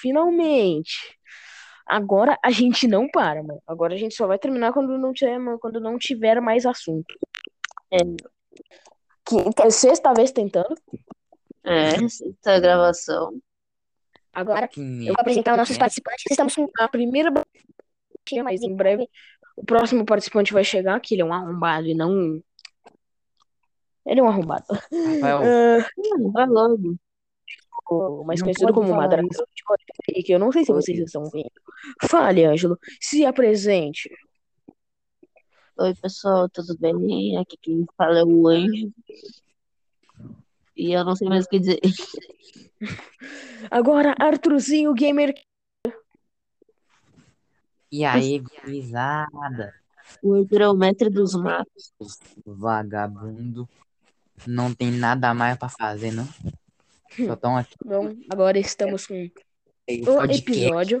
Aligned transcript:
finalmente. 0.00 1.18
Agora 1.86 2.38
a 2.42 2.50
gente 2.50 2.86
não 2.86 3.08
para, 3.08 3.42
mano. 3.42 3.60
Agora 3.66 3.94
a 3.94 3.96
gente 3.96 4.14
só 4.14 4.26
vai 4.26 4.38
terminar 4.38 4.72
quando 4.72 4.96
não 4.96 5.12
tiver, 5.12 5.38
quando 5.60 5.80
não 5.80 5.98
tiver 5.98 6.40
mais 6.40 6.64
assunto. 6.64 7.14
É. 7.90 7.98
Que, 9.24 9.52
que- 9.54 9.70
sexta 9.70 10.12
vez 10.14 10.30
tentando. 10.30 10.74
É, 11.64 11.88
essa 12.04 12.60
gravação. 12.60 13.40
Agora 14.32 14.68
eu 14.76 15.06
vou 15.12 15.16
apresentar 15.18 15.52
os 15.52 15.58
nossos 15.58 15.76
participantes. 15.76 16.24
Estamos 16.30 16.54
com 16.54 16.68
a 16.78 16.88
primeira 16.88 17.32
mas 18.44 18.62
em 18.62 18.74
breve 18.76 19.08
o 19.56 19.64
próximo 19.64 20.04
participante 20.04 20.52
vai 20.52 20.62
chegar, 20.62 21.00
que 21.00 21.14
ele 21.14 21.22
é 21.22 21.24
um 21.24 21.32
arrombado 21.34 21.86
e 21.86 21.94
não. 21.94 22.40
Ele 24.06 24.20
é 24.20 24.22
um 24.22 24.28
arrombado. 24.28 24.64
Rafael, 24.70 25.40
Ah, 25.44 25.86
Vai 26.32 26.46
logo. 26.46 26.96
Mais 28.24 28.40
Não 28.40 28.46
conhecido 28.46 28.72
como 28.72 28.94
Madrasta 28.94 29.44
Rodrigo, 29.66 30.26
que 30.26 30.32
eu 30.32 30.38
não 30.38 30.52
sei 30.52 30.64
se 30.64 30.72
vocês 30.72 30.98
estão 30.98 31.24
vendo. 31.24 31.50
Fale, 32.02 32.44
Ângelo. 32.44 32.78
Se 33.00 33.24
apresente. 33.24 34.10
Oi, 35.78 35.94
pessoal, 35.94 36.48
tudo 36.48 36.76
bem? 36.78 37.38
Aqui 37.38 37.56
quem 37.60 37.86
fala 37.96 38.18
é 38.18 38.24
o 38.24 38.46
Anjo. 38.48 38.92
E 40.76 40.92
eu 40.92 41.04
não 41.04 41.16
sei 41.16 41.28
mais 41.28 41.44
o 41.46 41.48
que 41.48 41.58
dizer. 41.58 41.80
Agora, 43.70 44.14
Arthurzinho 44.18 44.92
Gamer. 44.94 45.34
e 47.90 48.04
aí, 48.04 48.38
gurizada? 48.38 49.74
O 50.22 50.34
Arthur 50.34 50.60
é 50.60 50.68
o 50.68 50.74
mestre 50.74 51.08
dos 51.08 51.34
matos. 51.34 51.92
Vagabundo. 52.44 53.68
Não 54.46 54.74
tem 54.74 54.90
nada 54.90 55.34
mais 55.34 55.56
pra 55.58 55.68
fazer, 55.68 56.12
não? 56.12 56.26
Só 57.16 57.36
tão 57.36 57.56
aqui. 57.56 57.74
Bom, 57.84 58.14
agora 58.30 58.58
estamos 58.58 59.06
com 59.06 59.14
o 59.14 60.04
podcast 60.04 60.42
episódio. 60.42 61.00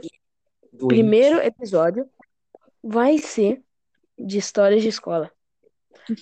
doente. 0.72 0.88
Primeiro 0.88 1.38
episódio 1.38 2.08
vai 2.82 3.18
ser 3.18 3.62
de 4.18 4.38
histórias 4.38 4.82
de 4.82 4.88
escola. 4.88 5.30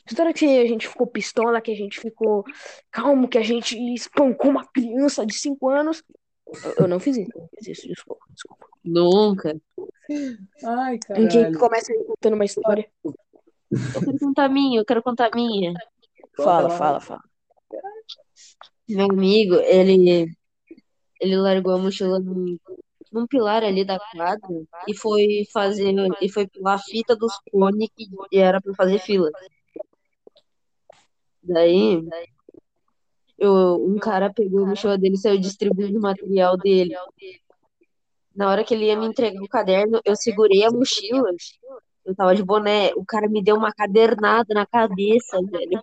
História 0.07 0.35
que 0.35 0.45
a 0.45 0.67
gente 0.67 0.89
ficou 0.89 1.07
pistola, 1.07 1.61
que 1.61 1.71
a 1.71 1.75
gente 1.75 2.01
ficou 2.01 2.45
calmo, 2.91 3.29
que 3.29 3.39
a 3.39 3.43
gente 3.43 3.77
espancou 3.95 4.51
uma 4.51 4.67
criança 4.67 5.25
de 5.25 5.35
5 5.35 5.69
anos. 5.69 6.03
Eu, 6.65 6.75
eu 6.81 6.89
não 6.89 6.99
fiz 6.99 7.17
isso, 7.17 7.31
não 7.35 7.49
fiz 7.57 7.69
isso, 7.69 7.89
desculpa, 7.89 8.25
desculpa. 8.31 8.67
Nunca. 8.85 9.61
Ai, 10.65 10.99
Em 11.17 11.29
quem 11.29 11.53
começa 11.53 11.93
aí 11.93 12.05
contando 12.05 12.35
uma 12.35 12.45
história? 12.45 12.91
Eu 13.71 14.01
quero 14.03 14.19
contar 14.19 14.45
a 14.45 14.49
minha, 14.49 14.81
eu 14.81 14.85
quero 14.85 15.03
contar 15.03 15.27
a 15.33 15.37
minha. 15.37 15.75
Fala, 16.37 16.71
fala, 16.71 17.01
fala. 17.01 17.23
Meu 18.89 19.07
amigo, 19.11 19.55
ele, 19.57 20.33
ele 21.21 21.37
largou 21.37 21.75
a 21.75 21.79
mochila 21.79 22.19
num, 22.19 22.59
num 23.13 23.27
pilar 23.27 23.63
ali 23.63 23.85
da 23.85 23.99
quadra 23.99 24.49
e 24.87 24.97
foi 24.97 25.45
fazer, 25.53 25.95
e 26.23 26.29
foi 26.31 26.47
pular 26.47 26.75
a 26.75 26.79
fita 26.79 27.15
dos 27.15 27.33
cones 27.51 27.89
que 27.95 28.39
era 28.39 28.61
pra 28.61 28.75
fazer 28.75 28.99
fila. 28.99 29.31
Daí, 31.43 32.03
eu, 33.39 33.77
um 33.77 33.99
cara 33.99 34.33
pegou 34.33 34.65
a 34.65 34.67
mochila 34.67 34.99
dele 34.99 35.15
e 35.15 35.19
saiu 35.19 35.39
distribuindo 35.39 35.99
o 35.99 36.03
material 36.03 36.57
dele. 36.57 36.95
Na 38.35 38.51
hora 38.51 38.65
que 38.65 38.75
ele 38.75 38.87
ia 38.87 38.99
me 38.99 39.07
entregar 39.07 39.43
o 39.43 39.49
caderno, 39.49 40.01
eu 40.05 40.17
segurei 40.17 40.65
a 40.65 40.71
mochila. 40.71 41.31
Eu 42.05 42.15
tava 42.15 42.35
de 42.35 42.43
boné. 42.43 42.93
O 42.95 43.05
cara 43.05 43.29
me 43.29 43.43
deu 43.43 43.57
uma 43.57 43.73
cadernada 43.73 44.55
na 44.55 44.67
cabeça, 44.67 45.39
velho. 45.43 45.83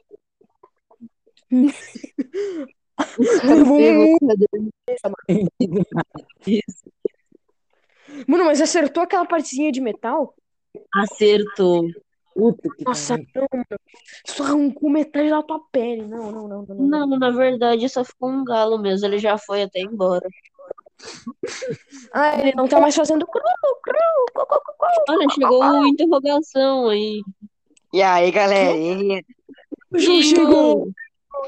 Mano, 8.27 8.45
mas 8.45 8.61
acertou 8.61 9.03
aquela 9.03 9.25
partezinha 9.25 9.71
de 9.71 9.81
metal? 9.81 10.33
Acertou. 10.95 11.85
Puta 12.33 12.69
que 12.77 12.83
Nossa, 12.83 13.13
pariu. 13.13 13.27
não, 13.35 13.47
mano. 13.51 13.65
Só 14.25 14.43
arrancou 14.43 14.89
metade 14.89 15.29
da 15.29 15.41
tua 15.41 15.61
pele. 15.71 16.05
Não, 16.05 16.31
não, 16.31 16.47
não, 16.47 16.63
não. 16.63 16.75
não. 16.75 17.07
Não, 17.07 17.19
na 17.19 17.31
verdade 17.31 17.87
só 17.87 18.03
ficou 18.03 18.29
um 18.29 18.43
galo 18.43 18.77
mesmo. 18.77 19.07
Ele 19.07 19.17
já 19.17 19.37
foi 19.37 19.63
até 19.63 19.79
embora. 19.79 20.27
Ah, 22.13 22.39
ele 22.39 22.53
não 22.55 22.67
tá 22.67 22.79
mais 22.79 22.95
fazendo 22.95 23.25
cru, 23.25 23.41
cru, 23.83 23.95
cu, 24.33 24.45
cu, 24.45 24.61
cu, 24.65 24.73
cu. 24.77 24.85
Olha, 25.09 25.29
chegou 25.29 25.61
uma 25.61 25.87
interrogação 25.87 26.89
aí. 26.89 27.21
E 27.93 28.01
aí, 28.01 28.31
galerinha? 28.31 29.21
Chegou. 29.97 30.89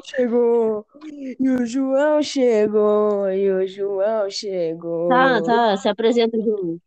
Chegou. 0.04 0.86
E 1.06 1.50
o 1.50 1.66
João 1.66 2.22
chegou. 2.22 3.30
E 3.30 3.52
o 3.52 3.68
João 3.68 4.30
chegou. 4.30 5.10
Tá, 5.10 5.42
tá, 5.42 5.78
se 5.78 5.88
apresenta, 5.90 6.40
João. 6.42 6.80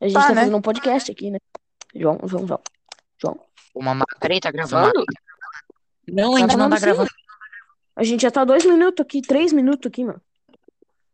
A 0.00 0.06
gente 0.06 0.14
Tá, 0.14 0.20
tá, 0.22 0.28
né? 0.30 0.34
fazendo 0.42 0.56
um 0.56 0.62
podcast 0.62 1.10
aqui, 1.10 1.30
né? 1.30 1.38
João, 1.94 2.18
João, 2.24 2.46
João. 2.46 2.60
João. 3.20 3.40
Uma 3.74 3.94
ma- 3.94 4.04
Peraí, 4.20 4.40
tá 4.40 4.50
gravando? 4.50 5.04
Não, 6.08 6.36
ainda 6.36 6.56
não 6.56 6.68
tá 6.68 6.76
sim. 6.76 6.82
gravando. 6.84 7.10
A 7.96 8.02
gente 8.04 8.22
já 8.22 8.30
tá 8.30 8.44
dois 8.44 8.64
minutos 8.64 9.04
aqui, 9.04 9.22
três 9.22 9.52
minutos 9.52 9.86
aqui, 9.88 10.04
mano. 10.04 10.20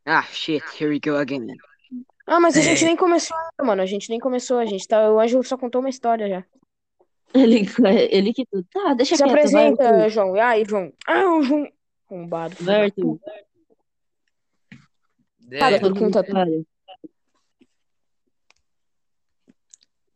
Ah, 0.04 0.22
shit, 0.22 0.64
here 0.82 0.92
we 0.92 0.98
go 0.98 1.16
again. 1.16 1.46
Ah, 2.26 2.40
mas 2.40 2.56
a 2.56 2.60
gente 2.60 2.84
nem 2.84 2.96
começou 2.96 3.36
mano. 3.62 3.82
A 3.82 3.86
gente 3.86 4.08
nem 4.08 4.18
começou. 4.18 4.58
A 4.58 4.64
gente 4.66 4.86
tá. 4.88 5.10
O 5.10 5.20
Ângelo 5.20 5.44
só 5.44 5.56
contou 5.56 5.80
uma 5.80 5.90
história 5.90 6.28
já. 6.28 6.44
Ele, 7.32 7.66
ele 8.10 8.32
que 8.34 8.44
tudo. 8.46 8.66
Tá, 8.72 8.94
deixa 8.94 9.16
Se 9.16 9.22
quieto, 9.22 9.32
vai, 9.32 9.38
apresenta, 9.40 9.88
Arthur. 9.88 10.10
João. 10.10 10.36
E 10.36 10.40
aí, 10.40 10.64
João? 10.68 10.92
Ah, 11.06 11.32
o 11.36 11.42
João. 11.42 11.68
Arrombado. 12.10 12.56
Vai, 12.60 12.84
Arthur. 12.84 13.20
Fala, 15.58 15.76
É, 15.76 15.78
tu. 15.80 15.86
Cara, 16.30 16.56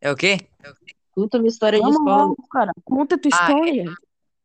é 0.01 0.11
o 0.11 0.17
quê? 0.17 0.37
Conta 1.13 1.39
uma 1.39 1.47
história 1.49 1.79
de 1.79 1.83
Vamos 1.85 1.99
escola. 2.01 2.25
logo, 2.25 2.49
cara. 2.49 2.73
Conta 2.85 3.17
tua 3.19 3.31
Ah, 3.33 3.47
história. 3.51 3.85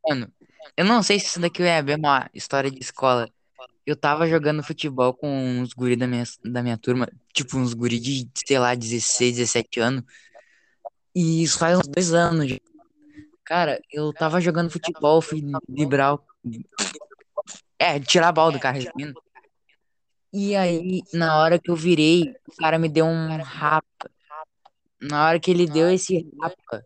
Mano, 0.07 0.31
eu 0.77 0.85
não 0.85 1.01
sei 1.03 1.19
se 1.19 1.25
isso 1.27 1.39
daqui 1.39 1.63
é 1.63 1.81
bem 1.81 1.95
uma 1.97 2.29
história 2.33 2.69
de 2.71 2.79
escola. 2.79 3.29
Eu 3.85 3.95
tava 3.95 4.27
jogando 4.27 4.63
futebol 4.63 5.13
com 5.13 5.27
uns 5.27 5.73
guri 5.73 5.95
da 5.95 6.07
minha, 6.07 6.23
da 6.45 6.61
minha 6.61 6.77
turma, 6.77 7.09
tipo 7.33 7.57
uns 7.57 7.73
guri 7.73 7.99
de, 7.99 8.29
sei 8.45 8.59
lá, 8.59 8.75
16, 8.75 9.37
17 9.37 9.79
anos. 9.79 10.03
E 11.15 11.43
isso 11.43 11.57
faz 11.57 11.77
uns 11.77 11.87
dois 11.87 12.13
anos. 12.13 12.59
Cara, 13.43 13.81
eu 13.91 14.13
tava 14.13 14.39
jogando 14.39 14.69
futebol, 14.69 15.21
fui 15.21 15.41
vibrar. 15.67 16.17
É, 17.77 17.99
tirar 17.99 18.29
a 18.29 18.31
bola 18.31 18.51
do 18.51 18.59
carro, 18.59 18.77
resumindo. 18.77 19.19
E 20.31 20.55
aí, 20.55 21.01
na 21.11 21.39
hora 21.39 21.57
que 21.57 21.71
eu 21.71 21.75
virei, 21.75 22.35
o 22.47 22.55
cara 22.57 22.77
me 22.77 22.87
deu 22.87 23.05
um 23.05 23.41
rapa. 23.41 24.11
Na 25.01 25.25
hora 25.25 25.39
que 25.39 25.49
ele 25.49 25.65
deu 25.65 25.89
esse 25.89 26.29
rapa, 26.39 26.85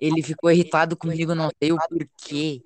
ele 0.00 0.22
ficou 0.22 0.50
irritado 0.50 0.96
comigo, 0.96 1.34
não 1.34 1.50
sei 1.60 1.72
o 1.72 1.78
porquê. 1.88 2.62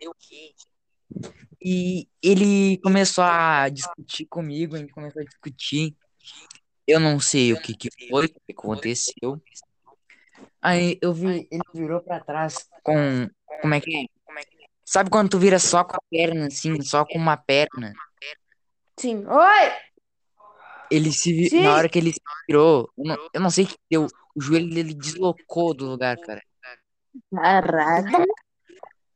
E 1.63 2.09
ele 2.23 2.79
começou 2.79 3.25
a 3.25 3.69
discutir 3.69 4.27
comigo, 4.27 4.77
gente 4.77 4.93
começou 4.93 5.23
a 5.23 5.25
discutir. 5.25 5.95
Eu 6.87 7.01
não 7.01 7.21
sei 7.21 7.53
o 7.53 7.61
que 7.61 7.75
que 7.75 7.89
foi, 8.09 8.27
o 8.27 8.29
que 8.29 8.53
aconteceu. 8.53 9.41
Aí 10.63 10.99
eu 11.01 11.13
vi, 11.13 11.49
ele 11.51 11.63
virou 11.73 12.01
pra 12.01 12.21
trás 12.21 12.69
com, 12.83 13.29
como 13.63 13.75
é 13.75 13.81
que 13.81 13.97
é? 13.97 14.05
Sabe 14.85 15.09
quando 15.09 15.31
tu 15.31 15.39
vira 15.39 15.59
só 15.59 15.85
com 15.85 15.97
a 15.97 16.01
perna, 16.11 16.49
assim, 16.49 16.81
só 16.83 17.05
com 17.05 17.17
uma 17.17 17.37
perna? 17.37 17.93
Sim. 18.99 19.25
Oi! 19.27 19.73
Ele 20.91 21.13
se 21.13 21.33
vi... 21.33 21.49
Sim. 21.49 21.63
na 21.63 21.75
hora 21.75 21.89
que 21.89 21.99
ele 21.99 22.13
se 22.13 22.21
virou, 22.49 22.91
eu 22.99 23.05
não, 23.05 23.29
eu 23.35 23.41
não 23.41 23.51
sei 23.51 23.65
o 23.65 23.69
que 23.69 23.77
deu, 23.89 24.09
o 24.35 24.41
joelho 24.41 24.69
dele 24.69 24.93
deslocou 24.93 25.73
do 25.73 25.87
lugar, 25.87 26.17
cara. 26.19 26.43
Caraca. 27.33 28.25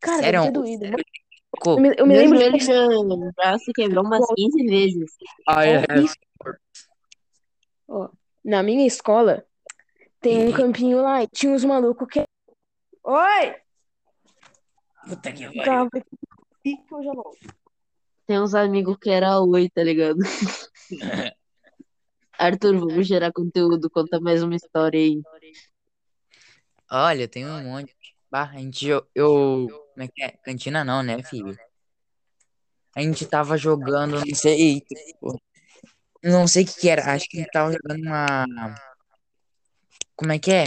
Cara, 0.00 0.22
Sério, 0.22 0.40
deve 0.40 0.52
ter 0.52 0.58
doído. 0.60 0.80
Deslocou. 0.80 1.76
Eu 1.76 1.80
me, 1.80 1.88
eu 1.98 2.06
me 2.06 2.12
Meu 2.14 2.22
lembro 2.22 2.38
joelho 2.38 2.58
de 2.58 2.64
já, 2.64 3.52
já 3.52 3.58
se 3.58 3.72
quebrou 3.72 4.04
umas 4.04 4.26
15 4.34 4.64
vezes. 4.64 5.10
Isso. 6.02 6.14
Ó, 7.88 8.08
na 8.44 8.62
minha 8.62 8.86
escola 8.86 9.44
tem 10.24 10.48
um 10.48 10.52
campinho 10.52 11.02
lá 11.02 11.22
e 11.22 11.28
tinha 11.28 11.52
uns 11.52 11.64
malucos 11.66 12.08
que. 12.08 12.24
Oi! 13.04 13.56
Puta 15.06 15.30
que 15.30 15.50
que 15.50 15.58
eu 15.58 15.64
já 17.04 17.12
volto. 17.12 17.54
Tem 18.26 18.40
uns 18.40 18.54
amigos 18.54 18.96
que 18.98 19.10
era 19.10 19.38
oi, 19.38 19.68
tá 19.68 19.82
ligado? 19.84 20.16
Arthur, 22.38 22.78
vamos 22.78 23.06
gerar 23.06 23.32
conteúdo. 23.32 23.90
Conta 23.90 24.18
mais 24.18 24.42
uma 24.42 24.56
história 24.56 24.98
aí. 24.98 25.20
Olha, 26.90 27.28
tem 27.28 27.46
um 27.46 27.62
monte. 27.62 27.94
Bah, 28.30 28.50
a 28.50 28.56
gente, 28.56 28.86
eu, 28.86 29.06
eu, 29.14 29.68
como 29.92 30.04
é 30.04 30.08
que 30.08 30.22
é? 30.22 30.30
Cantina 30.30 30.82
não, 30.82 31.02
né, 31.02 31.22
filho? 31.22 31.54
A 32.96 33.02
gente 33.02 33.26
tava 33.26 33.58
jogando, 33.58 34.24
não 34.24 34.34
sei, 34.34 34.80
tipo, 34.80 35.38
não 36.22 36.48
sei 36.48 36.64
o 36.64 36.66
que 36.66 36.80
que 36.80 36.88
era, 36.88 37.12
acho 37.12 37.28
que 37.28 37.36
a 37.36 37.40
gente 37.42 37.52
tava 37.52 37.72
jogando 37.72 38.02
uma, 38.06 38.44
como 40.16 40.32
é 40.32 40.38
que 40.38 40.50
é? 40.50 40.64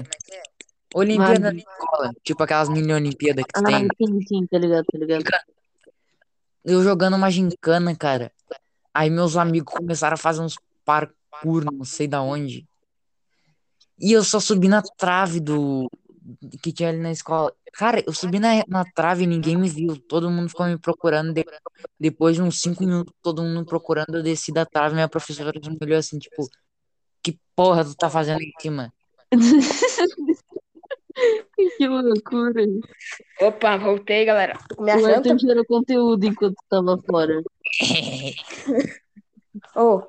Olimpíada 0.94 1.52
da 1.52 1.58
escola, 1.58 2.12
tipo 2.24 2.42
aquelas 2.44 2.70
mini 2.70 2.94
Olimpíadas 2.94 3.46
que 3.46 3.52
Ah, 3.56 3.64
tem. 3.64 3.88
sim, 3.98 4.22
sim, 4.26 4.48
tá 4.48 4.58
ligado, 4.58 4.86
tá 4.86 4.98
ligado. 4.98 5.24
eu 6.64 6.84
jogando 6.84 7.16
uma 7.16 7.30
gincana, 7.30 7.96
cara. 7.96 8.32
Aí 8.94 9.10
meus 9.10 9.36
amigos 9.38 9.74
começaram 9.74 10.16
a 10.16 10.18
fazer 10.18 10.42
uns 10.42 10.56
parkour, 10.84 11.64
não 11.66 11.84
sei 11.84 12.08
da 12.08 12.22
onde. 12.22 12.66
E 14.00 14.12
eu 14.12 14.24
só 14.24 14.40
subi 14.40 14.68
na 14.68 14.82
trave 14.82 15.40
do 15.40 15.90
que 16.62 16.72
tinha 16.72 16.90
ali 16.90 17.00
na 17.00 17.12
escola. 17.12 17.54
Cara, 17.74 18.04
eu 18.06 18.14
subi 18.14 18.40
na, 18.40 18.64
na 18.68 18.84
trave 18.86 19.24
e 19.24 19.28
ninguém 19.28 19.56
me 19.58 19.70
viu. 19.70 19.98
Todo 19.98 20.30
mundo 20.30 20.50
ficou 20.50 20.66
me 20.66 20.78
procurando. 20.78 21.34
De- 21.34 21.46
depois 22.00 22.36
de 22.36 22.42
uns 22.42 22.60
cinco 22.62 22.84
minutos, 22.84 23.14
todo 23.22 23.42
mundo 23.44 23.66
procurando, 23.66 24.16
eu 24.18 24.24
desci 24.24 24.52
da 24.52 24.66
trave. 24.66 24.96
Minha 24.96 25.08
professora 25.10 25.52
me 25.54 25.78
olhou 25.82 25.98
assim, 25.98 26.18
tipo, 26.18 26.48
que 27.24 27.38
porra 27.56 27.84
tu 27.84 27.96
tá 27.96 28.10
fazendo 28.10 28.40
aqui, 28.58 28.70
mano? 28.70 28.92
Que 31.77 31.88
loucura. 31.88 32.63
Opa, 33.41 33.77
voltei, 33.77 34.24
galera. 34.25 34.53
Tô 34.69 34.75
com 34.75 34.83
minha 34.83 34.97
O 34.97 35.00
janta. 35.00 35.31
Arthur 35.31 35.39
gerou 35.39 35.65
conteúdo 35.65 36.24
enquanto 36.25 36.56
tava 36.69 36.97
fora. 37.09 37.41
Oh, 39.75 40.03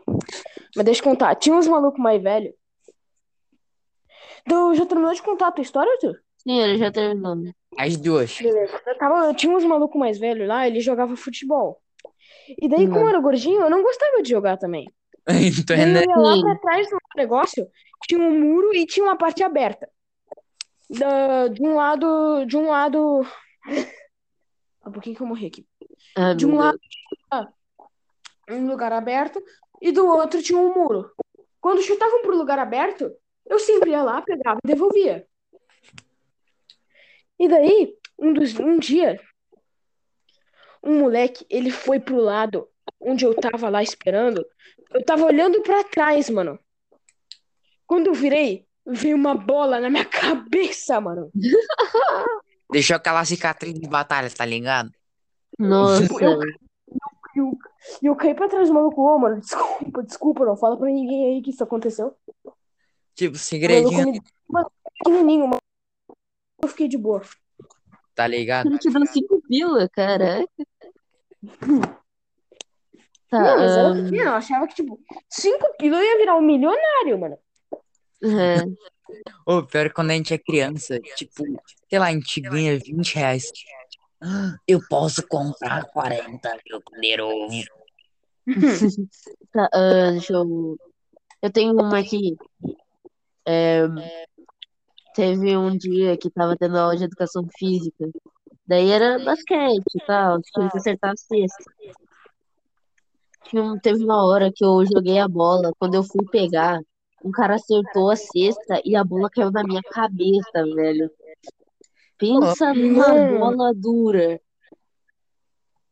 mas 0.76 0.84
deixa 0.84 1.00
eu 1.00 1.04
contar. 1.04 1.34
Tinha 1.34 1.56
uns 1.56 1.66
malucos 1.66 1.98
mais 1.98 2.22
velhos. 2.22 2.52
Tu 4.46 4.74
já 4.74 4.84
terminou 4.84 5.12
de 5.14 5.22
contar 5.22 5.48
a 5.48 5.52
tua 5.52 5.62
história, 5.62 5.90
Arthur? 5.90 6.20
Sim, 6.42 6.60
ele 6.60 6.76
já 6.76 6.92
terminou. 6.92 7.34
né? 7.34 7.52
As 7.78 7.96
duas. 7.96 8.36
Beleza. 8.38 8.78
Eu 8.86 8.98
tava, 8.98 9.32
tinha 9.32 9.56
uns 9.56 9.64
malucos 9.64 9.98
mais 9.98 10.18
velhos 10.18 10.46
lá, 10.46 10.66
ele 10.68 10.80
jogava 10.80 11.16
futebol. 11.16 11.80
E 12.60 12.68
daí, 12.68 12.86
Hum. 12.86 12.90
como 12.90 13.04
eu 13.06 13.08
era 13.08 13.20
gordinho, 13.20 13.62
eu 13.62 13.70
não 13.70 13.82
gostava 13.82 14.22
de 14.22 14.28
jogar 14.28 14.58
também. 14.58 14.86
Então, 15.30 15.76
Daí 15.76 15.86
eu 15.86 15.92
né? 15.94 16.04
ia 16.06 16.16
lá 16.16 16.40
pra 16.42 16.56
trás 16.58 16.90
do 16.90 16.98
negócio, 17.16 17.66
tinha 18.06 18.20
um 18.20 18.38
muro 18.40 18.74
e 18.74 18.86
tinha 18.86 19.04
uma 19.06 19.16
parte 19.16 19.42
aberta. 19.42 19.88
Da, 20.90 21.48
de 21.48 21.62
um 21.62 21.74
lado, 21.74 22.44
de 22.46 22.56
um 22.56 22.68
lado. 22.68 23.26
Um 24.86 24.92
pouquinho 24.92 25.16
que 25.16 25.22
eu 25.22 25.26
morri 25.26 25.46
aqui. 25.46 25.66
Ah, 26.16 26.32
De 26.32 26.46
um 26.46 26.56
lado 26.56 26.78
Deus. 27.30 27.46
um 28.50 28.66
lugar 28.66 28.92
aberto 28.92 29.42
e 29.82 29.92
do 29.92 30.06
outro 30.06 30.42
tinha 30.42 30.58
um 30.58 30.72
muro. 30.72 31.12
Quando 31.60 31.82
chutavam 31.82 32.22
pro 32.22 32.36
lugar 32.36 32.58
aberto, 32.58 33.12
eu 33.46 33.58
sempre 33.58 33.90
ia 33.90 34.02
lá, 34.02 34.22
pegava 34.22 34.58
e 34.64 34.66
devolvia. 34.66 35.26
E 37.38 37.48
daí, 37.48 37.94
um, 38.18 38.32
dos, 38.32 38.58
um 38.58 38.78
dia, 38.78 39.20
um 40.82 41.00
moleque, 41.00 41.46
ele 41.50 41.70
foi 41.70 42.00
pro 42.00 42.16
lado 42.16 42.68
onde 43.00 43.24
eu 43.24 43.34
tava 43.34 43.68
lá 43.68 43.82
esperando. 43.82 44.44
Eu 44.90 45.04
tava 45.04 45.24
olhando 45.24 45.60
pra 45.62 45.84
trás, 45.84 46.30
mano. 46.30 46.58
Quando 47.88 48.06
eu 48.08 48.14
virei, 48.14 48.66
veio 48.86 49.16
uma 49.16 49.34
bola 49.34 49.80
na 49.80 49.88
minha 49.90 50.04
cabeça, 50.06 51.00
mano. 51.00 51.32
Deixou 52.70 52.94
aquela 52.96 53.24
cicatriz 53.24 53.74
de 53.74 53.88
batalha, 53.88 54.30
tá 54.30 54.44
ligado? 54.44 54.92
Nossa. 55.58 56.02
eu- 56.22 56.40
E 57.34 57.38
eu, 57.40 57.58
e 58.02 58.06
eu 58.06 58.14
caí 58.16 58.34
pra 58.34 58.48
trás 58.48 58.68
do 58.68 58.74
maluco, 58.74 59.00
ô, 59.00 59.18
mano, 59.18 59.40
desculpa, 59.40 60.02
desculpa, 60.02 60.44
não 60.44 60.56
fala 60.56 60.76
pra 60.76 60.86
ninguém 60.88 61.26
aí 61.36 61.42
que 61.42 61.50
isso 61.50 61.62
aconteceu. 61.64 62.14
Tipo, 63.14 63.36
segredinho, 63.38 64.06
maluco 64.06 64.22
Mano, 64.48 64.72
pequenininho, 64.98 65.46
mano. 65.46 65.60
Eu 66.62 66.68
fiquei 66.68 66.88
de 66.88 66.98
boa. 66.98 67.22
tá 68.14 68.26
ligado? 68.26 68.68
Ele 68.68 68.78
te 68.78 68.90
deu 68.90 69.06
cinco 69.06 69.40
pila, 69.48 69.88
caraca. 69.88 70.46
Tá, 73.30 73.40
Não, 73.42 73.56
mas 73.58 73.76
era 73.76 73.88
ahn, 73.90 74.04
pequeno, 74.04 74.30
eu 74.30 74.34
achava 74.34 74.66
que, 74.66 74.74
tipo, 74.74 74.98
5 75.28 75.66
quilos 75.78 75.98
eu 75.98 76.04
ia 76.04 76.16
virar 76.18 76.36
um 76.36 76.40
milionário, 76.42 77.18
mano. 77.18 77.38
É. 78.22 78.64
Ô, 79.46 79.62
pior 79.62 79.88
que 79.88 79.94
quando 79.94 80.10
a 80.10 80.14
gente 80.14 80.34
é 80.34 80.38
criança, 80.38 80.98
tipo, 81.16 81.44
sei 81.88 81.98
lá, 81.98 82.06
a 82.06 82.12
gente 82.12 82.40
ganha 82.40 82.78
20 82.78 83.14
reais. 83.14 83.50
Ah, 84.20 84.56
Eu 84.66 84.80
posso 84.88 85.26
comprar 85.26 85.84
40 85.86 86.58
mil 86.66 86.82
Kinder 86.82 87.20
Ovo. 87.20 87.64
Tá, 89.52 89.68
ahn, 89.72 90.12
deixa 90.12 90.32
eu. 90.32 90.76
Eu 91.40 91.52
tenho 91.52 91.72
uma 91.72 91.98
aqui. 91.98 92.36
É, 93.46 93.86
teve 95.14 95.56
um 95.56 95.76
dia 95.76 96.16
que 96.16 96.30
tava 96.30 96.56
tendo 96.56 96.76
aula 96.76 96.96
de 96.96 97.04
educação 97.04 97.46
física. 97.58 98.10
Daí 98.66 98.90
era 98.90 99.18
basquete 99.24 99.94
e 99.94 100.06
tal, 100.06 100.40
tinha 100.42 100.68
que 100.68 100.76
acertar 100.76 101.12
a 101.12 101.16
cesta. 101.16 101.64
Tinha 103.44 103.80
teve 103.80 104.04
uma 104.04 104.26
hora 104.26 104.52
que 104.54 104.64
eu 104.64 104.84
joguei 104.84 105.18
a 105.18 105.28
bola. 105.28 105.72
Quando 105.78 105.94
eu 105.94 106.02
fui 106.02 106.24
pegar, 106.30 106.80
um 107.24 107.30
cara 107.30 107.54
acertou 107.54 108.10
a 108.10 108.16
cesta 108.16 108.80
e 108.84 108.94
a 108.94 109.04
bola 109.04 109.28
caiu 109.30 109.50
na 109.50 109.62
minha 109.64 109.82
cabeça, 109.82 110.64
velho. 110.74 111.10
Pensa 112.16 112.74
numa 112.74 113.08
Mano. 113.08 113.38
bola 113.38 113.72
dura. 113.74 114.40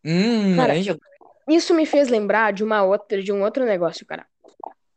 Hum, 0.04 0.56
Cara. 0.56 0.74
Isso 1.48 1.74
me 1.74 1.86
fez 1.86 2.08
lembrar 2.08 2.52
de 2.52 2.64
uma 2.64 2.82
outra, 2.82 3.22
de 3.22 3.32
um 3.32 3.42
outro 3.42 3.64
negócio, 3.64 4.04
cara. 4.04 4.26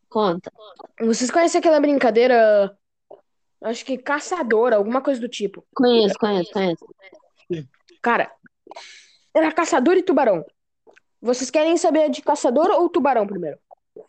Conta. 0.10 0.52
Vocês 1.00 1.30
conhecem 1.30 1.60
aquela 1.60 1.80
brincadeira, 1.80 2.76
acho 3.62 3.86
que 3.86 3.98
caçadora, 3.98 4.76
alguma 4.76 5.02
coisa 5.02 5.22
do 5.22 5.30
tipo. 5.30 5.64
Conheço, 5.76 6.16
conheço, 6.18 6.52
conheço. 6.52 6.86
Cara, 8.02 8.32
era 9.34 9.52
caçador 9.52 9.98
e 9.98 10.04
tubarão. 10.04 10.44
Vocês 11.22 11.52
querem 11.52 11.78
saber 11.78 12.10
de 12.10 12.22
caçador 12.22 12.70
ou 12.72 12.90
tubarão 12.90 13.28
primeiro? 13.28 13.60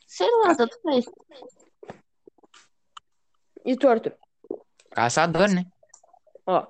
Sei 0.06 0.30
lá, 0.42 0.54
tanto 0.54 0.80
faz. 0.82 1.04
E 3.70 3.76
tu, 3.76 3.86
Arthur? 3.88 4.14
Caçador, 4.90 5.48
né? 5.48 5.64
Ó. 6.44 6.66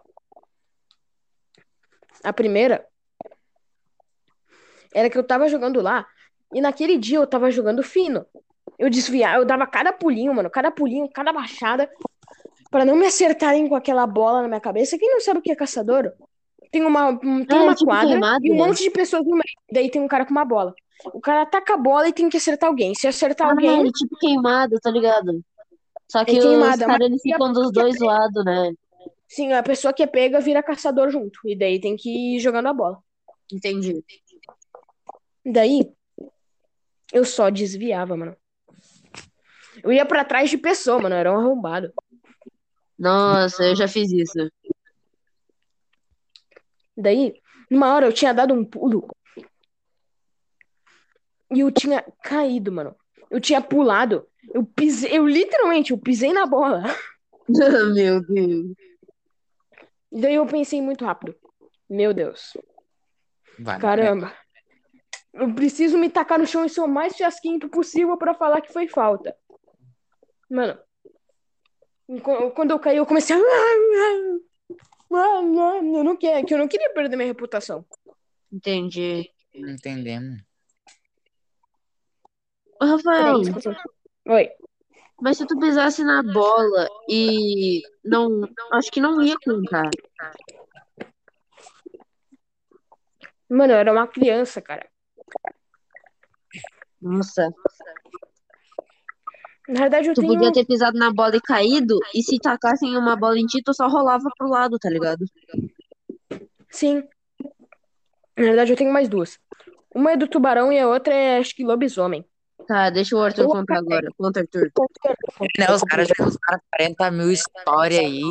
A 2.22 2.30
primeira 2.30 2.86
era 4.92 5.08
que 5.08 5.16
eu 5.16 5.24
tava 5.24 5.48
jogando 5.48 5.80
lá 5.80 6.06
e 6.52 6.60
naquele 6.60 6.98
dia 6.98 7.16
eu 7.16 7.26
tava 7.26 7.50
jogando 7.50 7.82
fino. 7.82 8.26
Eu 8.78 8.90
desviava, 8.90 9.38
eu 9.38 9.46
dava 9.46 9.66
cada 9.66 9.94
pulinho, 9.94 10.34
mano, 10.34 10.50
cada 10.50 10.70
pulinho, 10.70 11.08
cada 11.10 11.32
baixada 11.32 11.90
pra 12.70 12.84
não 12.84 12.94
me 12.96 13.06
acertarem 13.06 13.66
com 13.66 13.74
aquela 13.74 14.06
bola 14.06 14.42
na 14.42 14.48
minha 14.48 14.60
cabeça. 14.60 14.98
Quem 14.98 15.10
não 15.10 15.20
sabe 15.20 15.38
o 15.38 15.42
que 15.42 15.50
é 15.52 15.56
caçador? 15.56 16.12
Tem 16.70 16.84
uma, 16.84 17.08
um- 17.08 17.44
tem 17.46 17.58
É, 17.58 17.62
uma 17.62 17.74
tipo 17.74 17.86
quadra 17.86 18.10
queimada. 18.10 18.46
e 18.46 18.52
um 18.52 18.56
monte 18.56 18.82
de 18.82 18.90
pessoas 18.90 19.24
no 19.24 19.30
meio. 19.32 19.42
Daí 19.72 19.90
tem 19.90 20.02
um 20.02 20.06
cara 20.08 20.26
com 20.26 20.32
uma 20.32 20.44
bola. 20.44 20.74
O 21.14 21.20
cara 21.20 21.42
ataca 21.42 21.72
a 21.74 21.78
bola 21.78 22.08
e 22.08 22.12
tem 22.12 22.28
que 22.28 22.36
acertar 22.36 22.68
alguém. 22.68 22.94
Se 22.94 23.08
acertar 23.08 23.48
Ah, 23.48 23.50
alguém, 23.52 23.80
é 23.88 23.90
tipo 23.90 24.14
queimada, 24.18 24.78
tá 24.82 24.90
ligado? 24.90 25.42
Só 26.10 26.24
que 26.24 26.36
os 26.36 26.44
queimada, 26.44 26.86
caras 26.86 27.06
eles 27.06 27.22
ficam 27.22 27.52
dos 27.52 27.70
dois 27.70 27.96
lados, 28.00 28.44
né? 28.44 28.72
sim, 29.28 29.52
a 29.52 29.62
pessoa 29.62 29.94
que 29.94 30.02
é 30.02 30.08
pega 30.08 30.40
vira 30.40 30.60
caçador 30.60 31.08
junto. 31.08 31.38
E 31.44 31.56
daí 31.56 31.80
tem 31.80 31.96
que 31.96 32.10
ir 32.36 32.40
jogando 32.40 32.66
a 32.66 32.72
bola. 32.72 32.98
Entendi. 33.52 34.04
Daí, 35.46 35.88
eu 37.12 37.24
só 37.24 37.48
desviava, 37.48 38.16
mano. 38.16 38.36
Eu 39.84 39.92
ia 39.92 40.04
pra 40.04 40.24
trás 40.24 40.50
de 40.50 40.58
pessoa, 40.58 41.00
mano. 41.00 41.14
Era 41.14 41.32
um 41.32 41.38
arrombado. 41.38 41.92
Nossa, 42.98 43.62
eu 43.62 43.76
já 43.76 43.86
fiz 43.86 44.10
isso. 44.10 44.50
Daí, 46.96 47.40
numa 47.70 47.94
hora 47.94 48.06
eu 48.06 48.12
tinha 48.12 48.34
dado 48.34 48.52
um 48.52 48.64
pulo. 48.64 49.08
E 51.52 51.60
eu 51.60 51.70
tinha 51.70 52.04
caído, 52.20 52.72
mano. 52.72 52.96
Eu 53.30 53.40
tinha 53.40 53.60
pulado. 53.60 54.26
Eu 54.54 54.64
pisei, 54.64 55.16
eu 55.16 55.26
literalmente, 55.26 55.92
eu 55.92 55.98
pisei 55.98 56.32
na 56.32 56.46
bola. 56.46 56.82
Meu 57.94 58.24
Deus. 58.24 58.74
E 60.12 60.20
daí 60.20 60.34
eu 60.34 60.46
pensei 60.46 60.80
muito 60.80 61.04
rápido. 61.04 61.36
Meu 61.88 62.12
Deus. 62.14 62.56
Vai, 63.58 63.78
Caramba. 63.78 64.34
Eu 65.32 65.54
preciso 65.54 65.96
me 65.96 66.10
tacar 66.10 66.38
no 66.38 66.46
chão 66.46 66.64
e 66.64 66.68
ser 66.68 66.80
o 66.80 66.88
mais 66.88 67.16
fiasquento 67.16 67.68
possível 67.68 68.16
pra 68.16 68.34
falar 68.34 68.60
que 68.60 68.72
foi 68.72 68.88
falta. 68.88 69.36
Mano. 70.48 70.78
Quando 72.54 72.72
eu 72.72 72.78
caí, 72.80 72.96
eu 72.96 73.06
comecei 73.06 73.36
a. 73.36 73.40
Eu 75.12 76.04
não 76.04 76.16
queria, 76.16 76.44
que 76.44 76.54
eu 76.54 76.58
não 76.58 76.66
queria 76.66 76.92
perder 76.92 77.16
minha 77.16 77.28
reputação. 77.28 77.84
Entendi. 78.52 79.30
Entendemos. 79.54 80.40
Ô, 82.80 82.84
Rafael, 82.84 83.42
Peraí. 83.42 83.76
Oi. 84.28 84.48
mas 85.20 85.36
se 85.36 85.46
tu 85.46 85.58
pisasse 85.58 86.02
na 86.04 86.22
bola 86.22 86.88
e 87.08 87.82
não. 88.04 88.48
Acho 88.72 88.90
que 88.90 89.00
não 89.00 89.20
ia 89.22 89.36
contar. 89.44 89.90
Mano, 93.48 93.72
eu 93.72 93.76
era 93.78 93.92
uma 93.92 94.06
criança, 94.06 94.60
cara. 94.62 94.88
Nossa. 97.00 97.48
Na 99.68 99.80
verdade, 99.80 100.08
eu 100.08 100.14
Tu 100.14 100.20
tenho. 100.20 100.34
podia 100.34 100.52
ter 100.52 100.64
pisado 100.66 100.98
na 100.98 101.12
bola 101.12 101.36
e 101.36 101.40
caído, 101.40 101.98
e 102.14 102.22
se 102.22 102.38
tacassem 102.38 102.96
uma 102.96 103.16
bola 103.16 103.38
em 103.38 103.46
ti, 103.46 103.62
tu 103.64 103.72
só 103.74 103.88
rolava 103.88 104.28
pro 104.36 104.48
lado, 104.48 104.78
tá 104.78 104.88
ligado? 104.90 105.24
Sim. 106.70 107.02
Na 108.36 108.44
verdade, 108.44 108.72
eu 108.72 108.76
tenho 108.76 108.92
mais 108.92 109.08
duas. 109.08 109.38
Uma 109.94 110.12
é 110.12 110.16
do 110.16 110.28
tubarão 110.28 110.72
e 110.72 110.78
a 110.78 110.88
outra 110.88 111.12
é, 111.14 111.38
acho 111.38 111.54
que, 111.54 111.64
lobisomem. 111.64 112.24
Tá, 112.70 112.88
deixa 112.88 113.16
o 113.16 113.20
Arthur 113.20 113.48
contar 113.48 113.78
agora. 113.78 114.08
Conta, 114.16 114.38
Arthur. 114.38 114.70
Né, 115.58 115.72
os 115.74 115.82
caras 115.82 116.06
já 116.06 116.24
usaram 116.24 116.62
40 116.70 117.10
mil 117.10 117.32
histórias 117.32 117.98
aí 117.98 118.22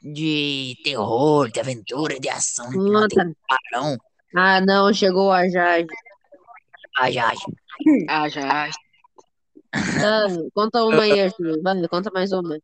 de, 0.00 0.76
terror, 0.84 1.50
de 1.50 1.58
aventura, 1.58 2.20
de 2.20 2.28
ação, 2.28 2.70
de. 2.70 2.78
Ah, 4.36 4.60
não, 4.60 4.92
chegou 4.94 5.32
a 5.32 5.48
Jade. 5.48 5.88
Ai, 7.00 7.18
ai. 7.18 7.34
Ah, 8.08 8.28
já. 8.28 8.70
Ah, 9.74 10.26
conta 10.54 10.84
uma 10.84 11.02
aí, 11.02 11.20
Arthur. 11.20 11.60
Vai, 11.60 11.88
conta 11.88 12.08
mais 12.12 12.30
uma. 12.30 12.56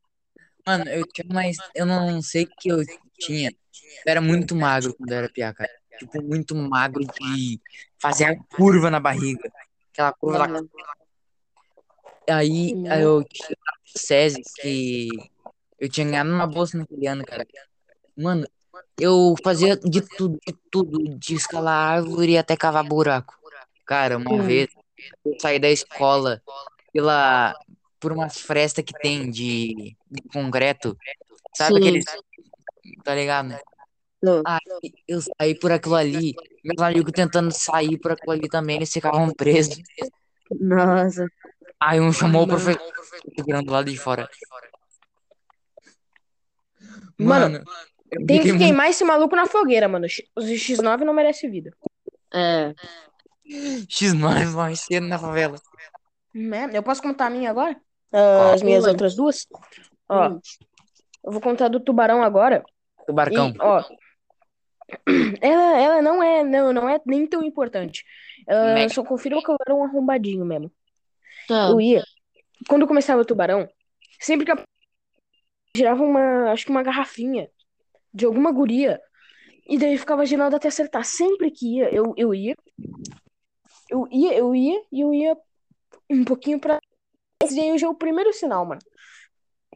Mano, 0.65 0.89
eu 0.89 1.05
tinha 1.09 1.27
mais. 1.35 1.57
Eu 1.75 1.85
não 1.85 2.23
sei 2.23 2.45
o 2.45 2.49
que 2.61 2.69
eu 2.69 2.85
tinha. 3.19 3.51
Eu 3.51 3.57
era 4.13 4.21
muito 4.21 4.55
magro 4.55 4.95
quando 4.95 5.11
eu 5.11 5.19
era 5.19 5.29
piá, 5.29 5.53
cara. 5.53 5.69
Tipo, 5.99 6.23
muito 6.23 6.55
magro 6.55 7.05
de 7.05 7.61
fazer 7.99 8.27
a 8.27 8.37
curva 8.57 8.89
na 8.89 9.01
barriga. 9.01 9.51
Aquela 9.97 10.13
curva 10.13 10.39
lá. 10.39 10.47
Aí, 12.29 12.73
eu 13.01 13.25
tinha 13.25 13.57
SESI, 13.97 14.43
que 14.61 15.31
eu 15.79 15.89
tinha 15.89 16.07
ganhado 16.07 16.31
uma 16.31 16.47
bolsa 16.47 16.77
naquele 16.77 17.07
ano, 17.07 17.25
cara. 17.25 17.47
Mano, 18.15 18.47
eu 19.01 19.35
fazia 19.43 19.77
de 19.77 20.03
tudo, 20.03 20.39
de 20.47 20.55
tudo, 20.71 21.17
de 21.17 21.35
escalar 21.35 21.95
árvore 21.97 22.37
até 22.37 22.57
cavar 22.57 22.85
buraco. 22.85 23.35
Cara, 23.87 24.19
uma 24.19 24.35
Hum. 24.35 24.43
vez 24.43 24.69
eu 25.25 25.35
saí 25.41 25.59
da 25.59 25.71
escola 25.71 26.43
pela, 26.93 27.55
por 27.99 28.13
umas 28.13 28.39
frestas 28.39 28.85
que 28.85 28.93
tem 28.93 29.31
de, 29.31 29.97
de 30.11 30.23
concreto. 30.31 30.99
Sabe 31.55 31.75
Sim. 31.75 31.81
aqueles. 31.81 32.05
Tá 33.03 33.15
ligado, 33.15 33.49
né? 33.49 33.61
Aí 34.47 34.93
eu 35.07 35.21
saí 35.21 35.59
por 35.59 35.71
aquilo 35.73 35.95
ali. 35.95 36.35
Meus 36.65 36.81
amigos 36.83 37.13
tentando 37.13 37.51
sair 37.53 37.99
por 37.99 38.13
aquilo 38.13 38.33
ali 38.33 38.49
também, 38.49 38.77
eles 38.77 38.93
ficavam 38.93 39.31
presos. 39.33 39.77
Nossa. 40.61 41.27
Aí 41.81 42.01
um 42.01 42.13
chamou 42.13 42.45
o 42.45 42.47
professor 42.49 42.81
segurando 43.37 43.71
lá 43.71 43.83
de 43.83 43.97
fora. 43.97 44.29
Mano, 47.19 47.59
Mano, 47.65 48.27
Tem 48.27 48.41
que 48.43 48.57
queimar 48.57 48.89
esse 48.91 49.05
maluco 49.05 49.35
na 49.35 49.47
fogueira, 49.47 49.89
mano. 49.89 50.07
Os 50.37 50.45
X9 50.47 51.01
não 51.05 51.13
merece 51.15 51.49
vida. 51.49 51.73
É. 52.33 52.75
muito 53.45 53.87
X9 53.89 54.47
mais 54.55 54.81
cedo 54.81 55.07
na 55.07 55.19
favela. 55.19 55.59
Né? 56.35 56.71
Eu 56.73 56.83
posso 56.83 57.03
contar 57.03 57.27
a 57.27 57.31
minha 57.31 57.51
agora? 57.51 57.77
Ah, 58.13 58.53
As 58.55 58.63
minhas 58.63 58.83
Pode. 58.85 58.93
outras 58.95 59.15
duas? 59.17 59.47
Ó, 60.09 60.29
Hum. 60.29 60.41
eu 61.25 61.33
vou 61.33 61.41
contar 61.41 61.69
do 61.69 61.81
tubarão 61.81 62.23
agora. 62.23 62.63
Do 63.07 63.15
barcão. 63.15 63.49
E, 63.51 63.57
ó, 63.61 63.83
ela, 65.41 65.81
ela 65.81 66.03
não 66.03 66.23
é, 66.23 66.45
não, 66.45 66.73
não 66.73 66.89
é 66.89 67.01
nem 67.05 67.27
tão 67.27 67.43
importante. 67.43 68.05
Ela 68.47 68.75
Mega. 68.75 68.95
só 68.95 69.05
confirma 69.05 69.43
que 69.43 69.51
eu 69.51 69.57
era 69.61 69.75
um 69.75 69.85
arrombadinho 69.85 70.45
mesmo. 70.45 70.71
Tá. 71.49 71.69
Eu 71.71 71.81
ia, 71.81 72.03
quando 72.69 72.87
começava 72.87 73.21
o 73.21 73.25
tubarão, 73.25 73.69
sempre 74.21 74.47
que 74.47 74.53
eu 74.53 74.59
girava 75.77 76.03
uma, 76.03 76.53
acho 76.53 76.65
que 76.65 76.71
uma 76.71 76.83
garrafinha 76.83 77.49
de 78.13 78.25
alguma 78.25 78.51
guria, 78.51 79.01
e 79.69 79.77
daí 79.77 79.99
ficava 79.99 80.25
girando 80.25 80.55
até 80.55 80.69
acertar. 80.69 81.05
Sempre 81.05 81.51
que 81.51 81.79
ia, 81.79 81.95
eu, 81.95 82.15
eu 82.17 82.35
ia, 82.35 82.55
eu 83.91 84.09
ia, 84.11 84.35
eu 84.35 84.55
ia, 84.55 84.83
e 84.93 85.01
eu 85.01 85.13
ia 85.13 85.37
um 86.09 86.25
pouquinho 86.25 86.59
pra. 86.59 86.79
Esse 87.43 87.61
aí 87.61 87.77
já 87.77 87.87
é 87.87 87.91
o 87.91 87.95
primeiro 87.95 88.33
sinal, 88.33 88.65
mano. 88.65 88.81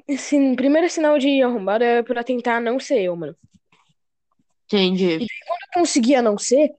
Esse 0.08 0.56
primeiro 0.56 0.88
sinal 0.88 1.18
de 1.18 1.42
arrombado 1.42 1.84
é 1.84 2.02
pra 2.02 2.24
tentar 2.24 2.60
não 2.60 2.80
ser 2.80 3.02
eu, 3.02 3.14
mano. 3.14 3.36
Entendi. 4.72 5.22
eu 5.22 5.26
conseguia 5.74 6.22
não 6.22 6.38
ser, 6.38 6.72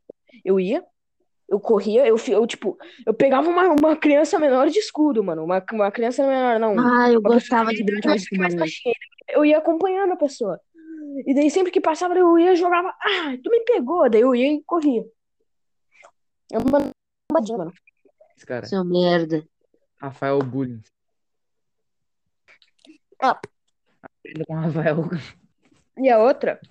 eu 0.45 0.57
ia, 0.57 0.81
eu 1.49 1.59
corria, 1.59 2.07
eu, 2.07 2.15
eu 2.29 2.47
tipo, 2.47 2.77
eu 3.05 3.13
pegava 3.13 3.49
uma, 3.49 3.67
uma 3.67 3.95
criança 3.97 4.39
menor 4.39 4.69
de 4.69 4.79
escudo, 4.79 5.21
mano. 5.21 5.43
Uma, 5.43 5.61
uma 5.73 5.91
criança 5.91 6.25
menor, 6.25 6.57
não. 6.57 6.79
Ah, 6.79 7.11
eu 7.11 7.19
uma 7.19 7.31
gostava 7.31 7.71
de 7.71 7.83
brincar 7.83 8.15
de 8.15 8.37
mais, 8.37 8.55
baixinha. 8.55 8.95
Eu 9.27 9.43
ia 9.43 9.57
acompanhando 9.57 10.13
a 10.13 10.15
pessoa. 10.15 10.57
E 11.25 11.33
daí 11.33 11.51
sempre 11.51 11.69
que 11.69 11.81
passava, 11.81 12.17
eu 12.17 12.39
ia 12.39 12.53
e 12.53 12.55
jogava. 12.55 12.95
Ah, 13.01 13.37
tu 13.43 13.49
me 13.49 13.59
pegou. 13.65 14.09
Daí 14.09 14.21
eu 14.21 14.33
ia 14.33 14.53
e 14.53 14.63
corria. 14.63 15.03
É 16.53 16.57
uma 16.57 16.89
arrombadinha, 17.29 17.57
mano. 17.57 17.73
Esse 18.37 18.45
cara. 18.45 18.65
Seu 18.65 18.85
merda. 18.85 19.45
Rafael 19.97 20.39
Bullying. 20.39 20.81
Ah. 23.21 23.39
Aprenda 24.01 24.45
com 24.45 24.53
o 24.53 24.55
Rafael. 24.55 25.09
E 25.97 26.09
a 26.09 26.17
outra 26.17 26.61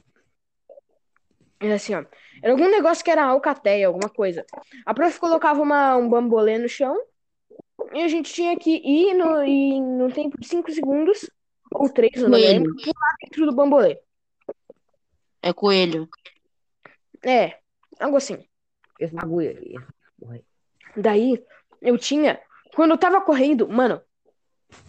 era 1.61 1.75
assim, 1.75 1.95
ó. 1.95 2.05
Era 2.43 2.53
algum 2.53 2.71
negócio 2.71 3.05
que 3.05 3.11
era 3.11 3.25
alcateia, 3.25 3.87
alguma 3.87 4.09
coisa. 4.09 4.45
A 4.87 4.95
prof 4.95 5.21
colocava 5.21 5.61
uma, 5.61 5.97
um 5.97 6.09
bambolê 6.09 6.57
no 6.57 6.69
chão 6.69 6.99
e 7.93 8.03
a 8.03 8.09
gente 8.09 8.33
tinha 8.33 8.57
que 8.59 8.77
ir 8.77 9.15
no, 9.15 9.45
e 9.45 9.81
no 9.81 10.11
tempo 10.11 10.41
de 10.41 10.47
5 10.47 10.73
segundos, 10.73 11.31
ou 11.71 11.89
3, 11.89 12.15
eu 12.17 12.29
não 12.29 12.39
me 12.39 12.45
lembro, 12.45 12.75
pular 12.77 13.15
dentro 13.23 13.47
do 13.47 13.55
bambolê. 13.55 14.01
É 15.43 15.53
coelho. 15.53 16.09
É, 17.23 17.59
algo 17.99 18.17
assim. 18.17 18.43
Esse 18.99 19.15
bagulho 19.15 19.51
aí. 19.51 20.41
Daí, 20.97 21.45
eu 21.81 21.97
tinha. 21.99 22.41
Quando 22.75 22.93
eu 22.93 22.99
tava 22.99 23.21
correndo, 23.21 23.69
mano, 23.69 24.01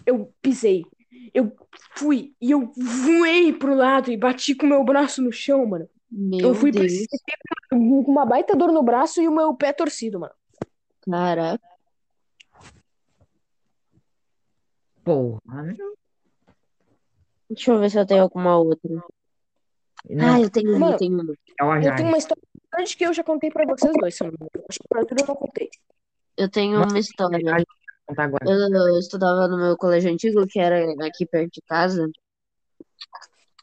eu 0.06 0.34
pisei. 0.42 0.86
Eu 1.34 1.56
fui 1.96 2.34
e 2.42 2.52
eu 2.52 2.72
voei 2.76 3.54
pro 3.54 3.76
lado 3.76 4.12
e 4.12 4.18
bati 4.18 4.56
com 4.56 4.66
o 4.66 4.70
meu 4.70 4.84
braço 4.84 5.22
no 5.22 5.32
chão, 5.32 5.66
mano. 5.66 5.90
Meu 6.12 6.50
eu 6.50 6.56
fui 6.56 6.72
Deus. 6.72 6.92
com 7.70 7.78
uma 8.12 8.26
baita 8.26 8.56
dor 8.56 8.72
no 8.72 8.84
braço 8.84 9.22
e 9.22 9.28
o 9.28 9.32
meu 9.32 9.56
pé 9.56 9.72
torcido, 9.72 10.20
mano. 10.20 10.34
Caraca. 11.02 11.64
Porra. 15.04 15.76
Deixa 17.50 17.72
eu 17.72 17.80
ver 17.80 17.90
se 17.90 18.00
eu 18.00 18.06
tenho 18.06 18.24
alguma 18.24 18.58
outra. 18.58 18.90
Não, 20.10 20.36
Ah, 20.36 20.40
eu 20.42 20.50
tenho 20.50 20.76
uma, 20.76 20.92
eu 20.92 20.98
tenho 20.98 21.14
uma. 21.14 21.34
é 21.60 21.64
o 21.64 21.76
Eu 21.76 21.96
tenho 21.96 22.08
uma 22.10 22.18
história 22.18 22.42
grande 22.74 22.98
que 22.98 23.06
eu 23.06 23.14
já 23.14 23.24
contei 23.24 23.52
pra 23.52 23.66
vocês 23.66 23.94
dois, 24.00 24.16
se 24.16 24.24
eu 24.24 24.32
não. 24.32 24.48
Acho 24.70 24.80
que 24.80 24.88
pra 24.88 25.00
Arthur 25.02 25.18
eu 25.20 25.28
não 25.28 25.36
contei. 25.36 25.70
Eu 26.38 26.50
tenho 26.50 26.78
uma 26.84 27.00
história. 27.00 27.40
Eu 28.44 29.00
estudava 29.00 29.48
no 29.48 29.58
meu 29.58 29.78
colégio 29.78 30.12
antigo, 30.12 30.46
que 30.48 30.60
era 30.60 30.92
aqui 31.06 31.26
perto 31.26 31.52
de 31.54 31.62
casa. 31.62 32.10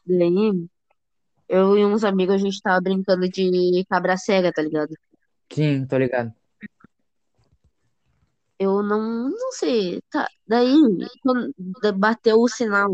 Daí, 0.05 0.67
eu 1.49 1.77
e 1.77 1.83
uns 1.83 2.03
amigos, 2.03 2.35
a 2.35 2.37
gente 2.37 2.61
tava 2.61 2.79
brincando 2.79 3.27
de 3.27 3.83
cabra 3.89 4.15
cega, 4.15 4.53
tá 4.53 4.61
ligado? 4.61 4.93
Sim, 5.51 5.85
tô 5.87 5.97
ligado. 5.97 6.31
Eu 8.59 8.83
não, 8.83 9.29
não 9.29 9.51
sei. 9.53 10.01
Tá. 10.11 10.27
Daí, 10.47 10.75
quando 11.23 11.53
bateu 11.97 12.39
o 12.39 12.47
sinal, 12.47 12.93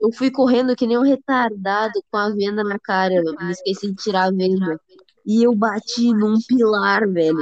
eu 0.00 0.10
fui 0.12 0.30
correndo 0.30 0.74
que 0.74 0.86
nem 0.86 0.98
um 0.98 1.02
retardado 1.02 2.02
com 2.10 2.16
a 2.16 2.30
venda 2.30 2.64
na 2.64 2.78
cara. 2.78 3.14
Eu 3.14 3.22
me 3.22 3.52
esqueci 3.52 3.88
de 3.92 3.94
tirar 3.94 4.24
a 4.24 4.30
venda. 4.30 4.80
E 5.24 5.44
eu 5.44 5.54
bati 5.54 6.12
num 6.12 6.38
pilar, 6.48 7.06
velho. 7.06 7.38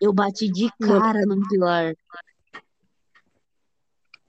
Eu 0.00 0.12
bati 0.12 0.50
de 0.50 0.70
cara 0.80 1.24
num 1.26 1.46
pilar. 1.48 1.94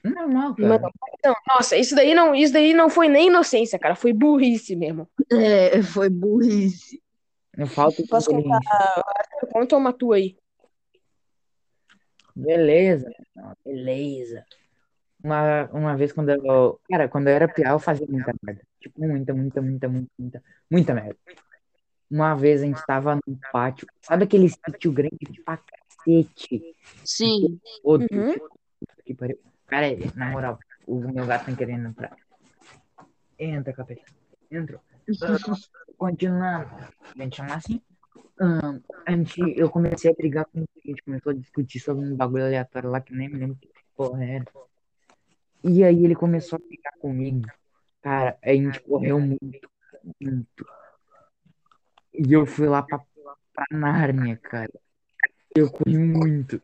Normal, 0.09 0.55
Mano, 0.57 0.79
cara. 0.79 0.93
não, 1.25 1.35
nossa, 1.55 1.77
isso 1.77 1.95
daí 1.95 2.13
não, 2.13 2.33
isso 2.35 2.53
daí 2.53 2.73
não 2.73 2.89
foi 2.89 3.07
nem 3.07 3.27
inocência, 3.27 3.79
cara. 3.79 3.95
Foi 3.95 4.13
burrice 4.13 4.75
mesmo. 4.75 5.07
É, 5.31 5.81
foi 5.83 6.09
burrice. 6.09 7.01
Não 7.57 7.67
falta 7.67 8.01
Posso 8.09 8.29
contar? 8.31 8.59
conta 9.51 9.75
uma 9.75 9.91
tua 9.91 10.15
aí. 10.15 10.37
Beleza. 12.35 13.11
Beleza. 13.65 14.45
Uma, 15.21 15.65
uma 15.73 15.97
vez 15.97 16.13
quando 16.13 16.29
eu. 16.29 16.79
Cara, 16.89 17.09
quando 17.09 17.27
eu 17.27 17.33
era 17.33 17.47
piá, 17.47 17.71
eu 17.71 17.79
fazia 17.79 18.07
muita 18.09 18.33
merda. 18.41 18.61
Tipo, 18.79 19.05
muita, 19.05 19.33
muita, 19.33 19.61
muita, 19.61 19.89
muita, 19.89 20.11
muita, 20.17 20.43
muita 20.71 20.93
merda. 20.93 21.17
Uma 22.09 22.33
vez 22.35 22.61
a 22.61 22.65
gente 22.65 22.83
tava 22.85 23.15
num 23.27 23.37
pátio. 23.51 23.85
Sabe 24.01 24.23
aquele 24.23 24.47
sítio 24.49 24.91
grande 24.91 25.17
pra 25.43 25.57
cacete? 25.57 26.75
Sim. 27.03 27.59
Outro. 27.83 28.07
Uhum. 28.17 28.35
Que 29.05 29.13
pariu. 29.13 29.37
Cara, 29.69 29.87
na 30.15 30.31
moral, 30.31 30.59
o 30.87 30.99
meu 30.99 31.25
gato 31.25 31.45
tá 31.45 31.55
querendo 31.55 31.89
entrar. 31.89 32.15
Entra, 33.37 33.73
capeta. 33.73 34.11
Entra. 34.51 34.81
Ah, 35.23 35.37
Continuando. 35.97 36.69
A 37.17 37.23
gente 37.23 37.37
chama 37.37 37.55
assim. 37.55 37.81
Ah, 38.39 38.79
a 39.07 39.11
gente, 39.11 39.41
eu 39.57 39.69
comecei 39.69 40.11
a 40.11 40.13
brigar 40.13 40.45
com 40.45 40.59
ele. 40.59 40.67
A 40.85 40.87
gente 40.87 41.03
começou 41.03 41.31
a 41.31 41.35
discutir 41.35 41.79
sobre 41.79 42.05
um 42.05 42.15
bagulho 42.15 42.45
aleatório 42.45 42.91
lá 42.91 43.01
que 43.01 43.11
nem 43.13 43.27
me 43.27 43.39
lembro 43.39 43.55
que 43.55 43.69
porra 43.95 44.23
era. 44.23 44.45
E 45.63 45.83
aí 45.83 46.05
ele 46.05 46.15
começou 46.15 46.57
a 46.57 46.67
brigar 46.67 46.93
comigo. 46.99 47.47
Cara, 48.01 48.37
a 48.41 48.53
gente 48.53 48.79
correu 48.81 49.19
muito, 49.19 49.69
muito. 50.21 50.65
E 52.13 52.31
eu 52.31 52.45
fui 52.45 52.67
lá 52.67 52.83
pra, 52.83 52.99
pra 53.51 53.65
Nárnia, 53.71 54.37
cara. 54.37 54.71
Eu 55.55 55.71
corri 55.71 55.97
muito. 55.97 56.61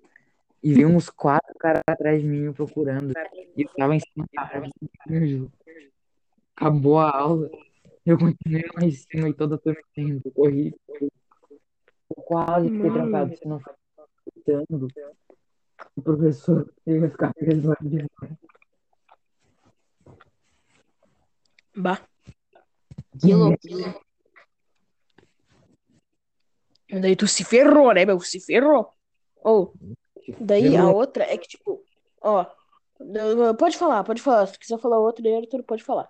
E 0.65 0.74
veio 0.74 0.89
uns 0.89 1.12
quatro 1.12 1.53
caras 1.60 1.84
atrás 1.86 2.19
de 2.19 2.27
mim 2.27 2.48
me 2.48 2.51
procurando. 2.51 3.13
E 3.55 3.62
eu 3.62 3.69
tava 3.77 3.93
em 3.93 4.00
cima 4.00 4.25
da 4.34 4.41
árvore. 4.41 4.72
juro. 5.27 5.51
Acabou 6.55 6.98
a 6.98 7.15
aula. 7.15 7.51
Eu 8.03 8.17
continuei 8.17 8.65
lá 8.74 8.84
em 8.84 8.89
cima 8.89 9.29
e 9.29 9.34
toda 9.36 9.53
a 9.53 9.57
turma 9.60 9.79
saindo. 9.93 10.31
Corri. 10.31 10.74
Eu 10.89 11.12
quase 12.24 12.67
fiquei 12.67 12.91
trancado, 12.91 13.38
se 13.38 13.48
não 13.48 13.60
fosse 13.60 13.77
gritando. 14.34 14.88
O 15.95 16.01
professor 16.01 16.74
ia 16.88 17.12
ficar 17.12 17.31
preso 17.36 17.69
lá 17.69 17.77
de 17.79 18.07
fora. 18.17 18.39
Bah. 21.75 22.01
Que 23.22 23.36
loucura. 23.36 24.00
Daí 26.89 27.15
tu 27.15 27.27
se 27.27 27.43
ferrou, 27.43 27.93
né, 27.93 28.03
meu? 28.03 28.19
Se 28.19 28.39
ferrou. 28.39 28.91
Ou, 29.43 29.72
daí 30.39 30.75
a 30.75 30.89
outra 30.89 31.24
é 31.24 31.38
que, 31.38 31.48
tipo, 31.48 31.84
ó. 32.22 32.46
Pode 33.58 33.77
falar, 33.77 34.03
pode 34.03 34.22
falar. 34.22 34.48
Se 34.48 34.53
tu 34.53 34.60
quiser 34.60 34.79
falar 34.79 35.00
outra, 35.00 35.24
daí 35.24 35.36
Arthur 35.36 35.63
pode 35.63 35.84
falar. 35.84 36.10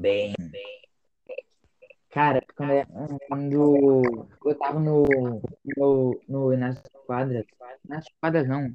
Bem. 0.00 0.34
Cara, 2.10 2.42
quando, 3.28 4.02
eu 4.44 4.54
tava 4.58 4.80
no, 4.80 5.04
no, 5.76 6.20
no 6.28 6.52
Inácio 6.52 6.82
de 6.82 7.06
Quadras, 7.06 7.46
Inácio 7.84 8.10
de 8.10 8.20
Quadras 8.20 8.48
não, 8.48 8.70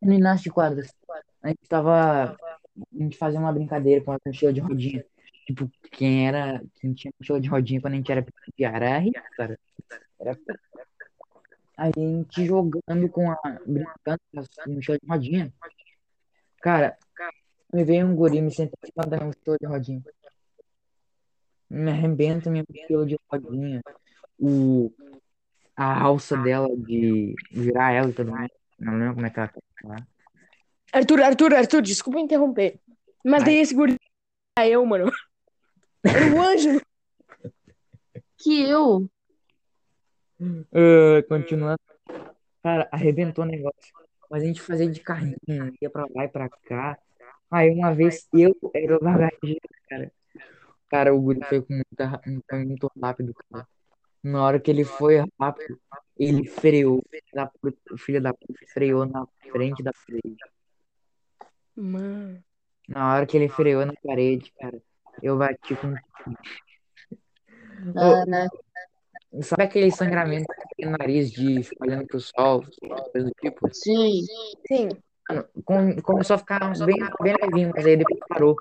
no 0.00 0.12
Inácio 0.12 0.44
de 0.44 0.50
Quadras, 0.50 0.94
a 1.42 1.48
gente 1.48 1.68
tava, 1.68 2.36
a 2.36 3.02
gente 3.02 3.16
fazia 3.16 3.40
uma 3.40 3.52
brincadeira 3.52 4.04
com 4.04 4.12
a 4.12 4.18
mochila 4.24 4.52
de 4.52 4.60
rodinha, 4.60 5.04
tipo, 5.44 5.68
quem 5.90 6.28
era, 6.28 6.62
quem 6.80 6.94
tinha 6.94 7.12
mochila 7.18 7.40
de 7.40 7.48
rodinha 7.48 7.80
quando 7.80 7.94
a 7.94 7.96
gente 7.96 8.12
era 8.12 8.22
pequeno, 8.22 8.76
era 8.76 8.98
rico, 8.98 9.20
cara, 9.36 9.58
era 10.20 10.38
Aí 10.77 10.77
a 11.78 11.90
gente 11.96 12.44
jogando 12.44 13.08
com 13.08 13.30
a, 13.30 13.36
brincando 13.64 14.20
com 14.34 14.40
a 14.40 14.68
mochila 14.68 14.98
de 14.98 15.08
rodinha, 15.08 15.54
cara, 16.60 16.98
me 17.72 17.84
veio 17.84 18.04
um 18.04 18.16
guri, 18.16 18.42
me 18.42 18.50
sentou 18.50 18.76
em 18.82 18.88
cima 18.88 19.06
da 19.06 19.16
minha 19.16 19.28
mochila 19.28 19.56
de 19.60 19.66
rodinha, 19.66 20.02
me 21.70 21.90
arrebenta 21.92 22.50
minha 22.50 22.64
mochila 22.68 23.06
de 23.06 23.16
rodinha, 23.30 23.80
o, 24.40 24.92
a 25.76 26.02
alça 26.02 26.36
dela 26.38 26.68
de 26.76 27.36
virar 27.52 27.92
ela 27.92 28.10
e 28.10 28.12
tudo 28.12 28.32
mais. 28.32 28.50
Não 28.76 28.98
lembro 28.98 29.14
como 29.14 29.26
é 29.26 29.30
que 29.30 29.38
ela 29.38 29.48
tá. 29.48 30.06
Arthur, 30.92 31.22
Arthur, 31.22 31.54
Arthur, 31.54 31.82
desculpa 31.82 32.18
interromper. 32.18 32.80
Mas 33.24 33.44
daí 33.44 33.58
esse 33.58 33.74
guri 33.74 33.96
era 34.58 34.68
eu, 34.68 34.84
mano. 34.84 35.12
Era 36.02 36.34
o 36.34 36.40
Ângelo. 36.40 36.80
Que 38.38 38.62
eu. 38.62 39.10
Ah, 40.40 41.22
continuando. 41.28 41.80
Cara, 42.62 42.88
arrebentou 42.92 43.44
o 43.44 43.48
negócio. 43.48 43.92
Mas 44.30 44.42
a 44.42 44.46
gente 44.46 44.60
fazia 44.60 44.88
de 44.88 45.00
carrinho, 45.00 45.36
ia 45.80 45.88
pra 45.90 46.06
lá 46.14 46.24
e 46.24 46.28
pra 46.28 46.48
cá. 46.48 46.98
Aí 47.50 47.70
uma 47.70 47.94
vez 47.94 48.28
eu 48.32 48.54
era 48.74 48.96
o 48.96 49.00
bagageiro, 49.00 49.60
cara. 49.88 50.12
Cara, 50.90 51.14
o 51.14 51.20
guri 51.20 51.40
foi 51.44 51.62
com 51.62 51.74
muita, 51.74 52.20
muito 52.54 52.90
rápido, 53.00 53.34
cara. 53.50 53.66
Na 54.22 54.44
hora 54.44 54.60
que 54.60 54.70
ele 54.70 54.84
foi 54.84 55.24
rápido, 55.40 55.80
ele 56.18 56.46
freou. 56.46 57.02
O 57.90 57.96
filho 57.96 58.20
da 58.20 58.34
puta 58.34 58.60
freou 58.66 59.06
na 59.06 59.26
frente 59.50 59.82
da 59.82 59.92
parede. 59.92 60.36
Mano. 61.74 62.44
Na 62.88 63.14
hora 63.14 63.26
que 63.26 63.36
ele 63.36 63.48
freou 63.48 63.86
na 63.86 63.94
parede, 64.02 64.52
cara, 64.58 64.82
eu 65.22 65.38
bati 65.38 65.74
com. 65.76 65.94
Caraca. 67.94 68.58
Sabe 69.42 69.64
aquele 69.64 69.90
sangramento 69.90 70.46
no 70.80 70.90
nariz 70.92 71.30
de 71.30 71.62
ficar 71.62 71.86
olhando 71.86 72.06
pro 72.06 72.18
sol, 72.20 72.64
coisa 73.12 73.28
do 73.28 73.32
tipo? 73.40 73.68
Sim. 73.74 74.22
Sim. 74.66 74.88
Mano, 75.28 75.44
com- 75.64 75.96
começou 76.02 76.34
a 76.34 76.38
ficar 76.38 76.60
bem, 76.86 76.96
bem 77.20 77.34
levinho, 77.42 77.72
mas 77.74 77.86
aí 77.86 77.96
depois 77.96 78.18
parou. 78.28 78.56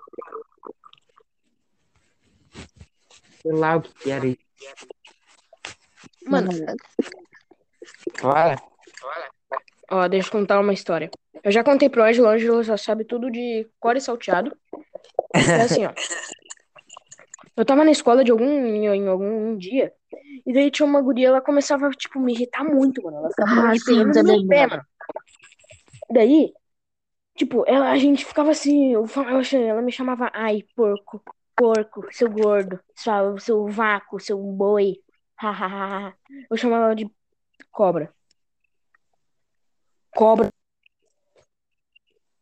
Sei 3.41 3.51
lá 3.53 3.77
o 3.77 3.81
que 3.81 3.93
que 3.93 4.11
era 4.11 4.25
isso. 4.27 4.37
Mano, 6.25 6.49
Fala. 8.19 8.55
ó, 9.89 10.07
deixa 10.09 10.27
eu 10.27 10.31
contar 10.33 10.59
uma 10.59 10.73
história. 10.73 11.09
Eu 11.41 11.51
já 11.51 11.63
contei 11.63 11.89
pro 11.89 12.03
Ângelo, 12.03 12.27
o 12.27 12.31
Ângelo 12.31 12.61
já 12.63 12.75
sabe 12.77 13.05
tudo 13.05 13.31
de 13.31 13.65
core 13.79 14.01
salteado. 14.01 14.51
É 15.33 15.61
assim, 15.61 15.85
ó. 15.85 15.93
Eu 17.57 17.65
tava 17.65 17.83
na 17.83 17.89
escola 17.89 18.23
de 18.23 18.29
algum, 18.29 18.45
em, 18.47 19.07
algum 19.07 19.49
um 19.49 19.57
dia, 19.57 19.91
e 20.45 20.53
daí 20.53 20.69
tinha 20.69 20.85
uma 20.85 21.01
guria, 21.01 21.29
ela 21.29 21.41
começava, 21.41 21.89
tipo, 21.89 22.19
me 22.19 22.31
irritar 22.31 22.63
muito, 22.63 23.01
mano. 23.01 23.17
Ela 23.17 23.29
ficava 23.31 23.51
Ah, 23.51 23.71
me 23.71 23.79
sim, 23.79 24.03
no 24.03 24.23
meu 24.23 24.47
pé, 24.47 24.67
mano. 24.67 24.83
Daí, 26.11 26.53
tipo, 27.35 27.63
ela, 27.67 27.89
a 27.89 27.97
gente 27.97 28.23
ficava 28.23 28.51
assim, 28.51 28.93
eu, 28.93 29.05
ela 29.69 29.81
me 29.81 29.91
chamava, 29.91 30.29
ai, 30.35 30.63
porco, 30.75 31.19
porco, 31.55 32.07
seu 32.11 32.29
gordo, 32.29 32.79
seu, 32.93 33.39
seu 33.39 33.67
vácuo, 33.67 34.19
seu 34.19 34.37
boi, 34.37 34.97
hahaha. 35.35 36.13
Eu 36.51 36.57
chamava 36.57 36.85
ela 36.85 36.95
de 36.95 37.09
cobra. 37.71 38.13
Cobra. 40.11 40.51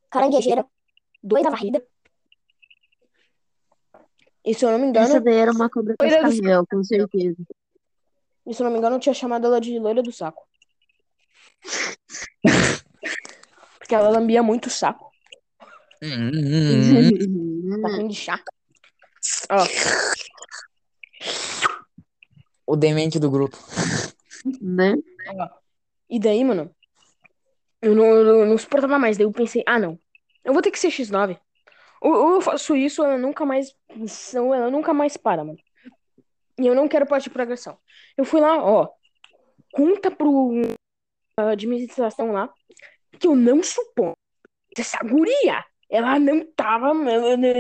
Caranguejeira. 0.10 0.66
Doida 1.24 1.50
varrida. 1.50 1.82
E 4.46 4.54
se 4.54 4.64
eu 4.64 4.72
não 4.72 4.78
me 4.80 4.88
engano, 4.88 5.08
Essa 5.08 5.20
daí 5.22 5.36
era 5.38 5.52
uma 5.52 5.70
cobra 5.70 5.96
cascavel, 5.98 6.66
com 6.68 6.84
certeza. 6.84 7.36
e 8.46 8.54
se 8.54 8.62
eu 8.62 8.66
não 8.66 8.72
me 8.72 8.78
engano, 8.78 8.96
eu 8.98 9.00
tinha 9.00 9.14
chamado 9.14 9.48
ela 9.48 9.60
de 9.60 9.78
loira 9.80 10.04
do 10.04 10.12
saco. 10.12 10.48
Porque 13.80 13.96
ela 13.96 14.10
lambia 14.10 14.44
muito 14.44 14.68
o 14.68 14.70
saco. 14.70 15.12
Hum, 16.04 17.82
Saquinho 17.82 18.08
de 18.10 18.16
chá. 18.16 18.40
Ó, 19.50 19.66
O 22.68 22.76
demente 22.76 23.20
do 23.20 23.30
grupo. 23.30 23.58
né? 24.62 24.96
e 26.10 26.20
daí, 26.20 26.44
mano, 26.44 26.74
eu 27.82 27.96
não, 27.96 28.06
eu 28.06 28.46
não 28.46 28.58
suportava 28.58 28.98
mais. 29.00 29.18
Daí 29.18 29.26
eu 29.26 29.32
pensei, 29.32 29.64
ah, 29.68 29.80
não. 29.80 30.00
Eu 30.44 30.54
vou 30.54 30.62
ter 30.62 30.72
que 30.72 30.80
ser 30.80 30.90
X9. 30.90 31.40
Ou, 32.02 32.36
eu 32.36 32.42
faço 32.42 32.76
isso, 32.76 33.02
ou 33.02 33.08
ela 33.08 33.18
nunca 33.18 33.46
mais. 33.46 33.74
Ou 34.36 34.54
ela 34.54 34.70
nunca 34.70 34.94
mais 34.94 35.18
para, 35.18 35.44
mano. 35.44 35.58
E 36.60 36.66
eu 36.68 36.76
não 36.76 36.88
quero 36.88 37.06
partir 37.06 37.30
por 37.30 37.42
agressão. 37.42 37.78
Eu 38.18 38.26
fui 38.26 38.40
lá, 38.40 38.64
ó. 38.64 38.90
Conta 39.74 40.10
pro 40.10 40.62
a 41.38 41.50
administração 41.50 42.32
lá 42.32 42.50
que 43.20 43.28
eu 43.28 43.36
não 43.36 43.62
suporto 43.62 44.18
essa 44.78 45.00
guria. 45.00 45.64
Ela 45.90 46.20
não 46.20 46.46
tava. 46.56 46.92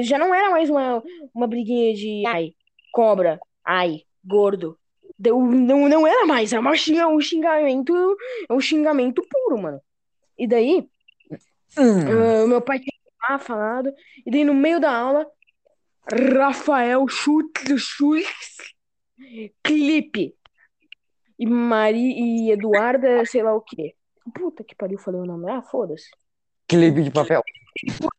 Já 0.01 0.17
não 0.17 0.33
era 0.33 0.49
mais 0.49 0.69
uma, 0.69 1.03
uma 1.33 1.47
briguinha 1.47 1.93
de 1.93 2.23
ai, 2.25 2.53
cobra, 2.91 3.39
ai, 3.63 4.01
gordo. 4.23 4.77
Deu, 5.17 5.39
não, 5.41 5.87
não 5.87 6.05
era 6.05 6.25
mais, 6.25 6.51
era 6.51 6.59
uma 6.61 6.75
xinga, 6.75 7.07
um 7.07 7.21
xingamento, 7.21 7.93
um 8.49 8.59
xingamento 8.59 9.25
puro, 9.29 9.61
mano. 9.61 9.81
E 10.37 10.45
daí, 10.47 10.89
Hum. 11.77 12.43
ah, 12.43 12.47
meu 12.47 12.61
pai 12.61 12.79
falado, 13.39 13.93
e 14.25 14.31
daí 14.31 14.43
no 14.43 14.53
meio 14.53 14.79
da 14.79 14.95
aula, 14.95 15.25
Rafael 16.37 17.07
Schultz, 17.07 17.63
Clipe 19.63 20.35
e 21.37 21.45
Mari 21.45 21.99
e 21.99 22.51
Eduarda, 22.51 23.25
sei 23.25 23.43
lá 23.43 23.53
o 23.53 23.61
quê. 23.61 23.95
Puta 24.33 24.63
que 24.63 24.75
pariu, 24.75 24.97
falei 24.97 25.21
o 25.21 25.25
nome. 25.25 25.49
Ah, 25.51 25.61
foda-se. 25.61 26.09
Clipe 26.67 27.03
de 27.03 27.11
papel. 27.11 27.41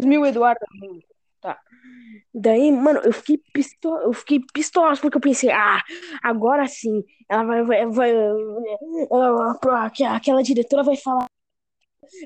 Mil 0.03 0.25
Eduarda. 0.27 0.65
Tá. 1.41 1.59
Daí, 2.35 2.71
mano, 2.73 3.01
eu 3.01 3.13
fiquei 3.13 3.41
pistola, 3.53 4.03
eu 4.03 4.13
fiquei 4.13 4.41
pistola 4.53 4.97
porque 4.97 5.17
eu 5.17 5.21
pensei, 5.21 5.51
ah, 5.51 5.83
agora 6.23 6.67
sim, 6.67 7.03
ela 7.29 7.45
vai, 7.45 7.63
vai, 7.65 7.87
vai 7.87 8.11
ela- 9.11 9.59
aquela 10.15 10.43
diretora 10.43 10.83
vai 10.83 10.97
falar, 10.97 11.27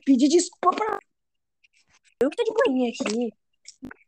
pedir 0.05 0.29
desculpa 0.29 0.77
pra 0.77 0.99
eu 2.21 2.31
que 2.31 2.37
tô 2.37 2.45
de 2.45 2.53
boinha 2.53 2.91
aqui. 2.91 3.33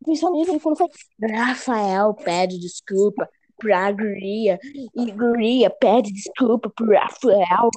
Pensando 0.04 0.36
nisso, 0.36 0.60
quando 0.60 0.76
foi 0.76 0.88
Rafael 1.32 2.14
pede 2.14 2.58
desculpa 2.58 3.28
pra 3.56 3.90
Guria 3.92 4.58
e 4.94 5.10
Guria 5.12 5.70
pede 5.70 6.12
desculpa 6.12 6.70
pro 6.70 6.92
Rafael. 6.92 7.70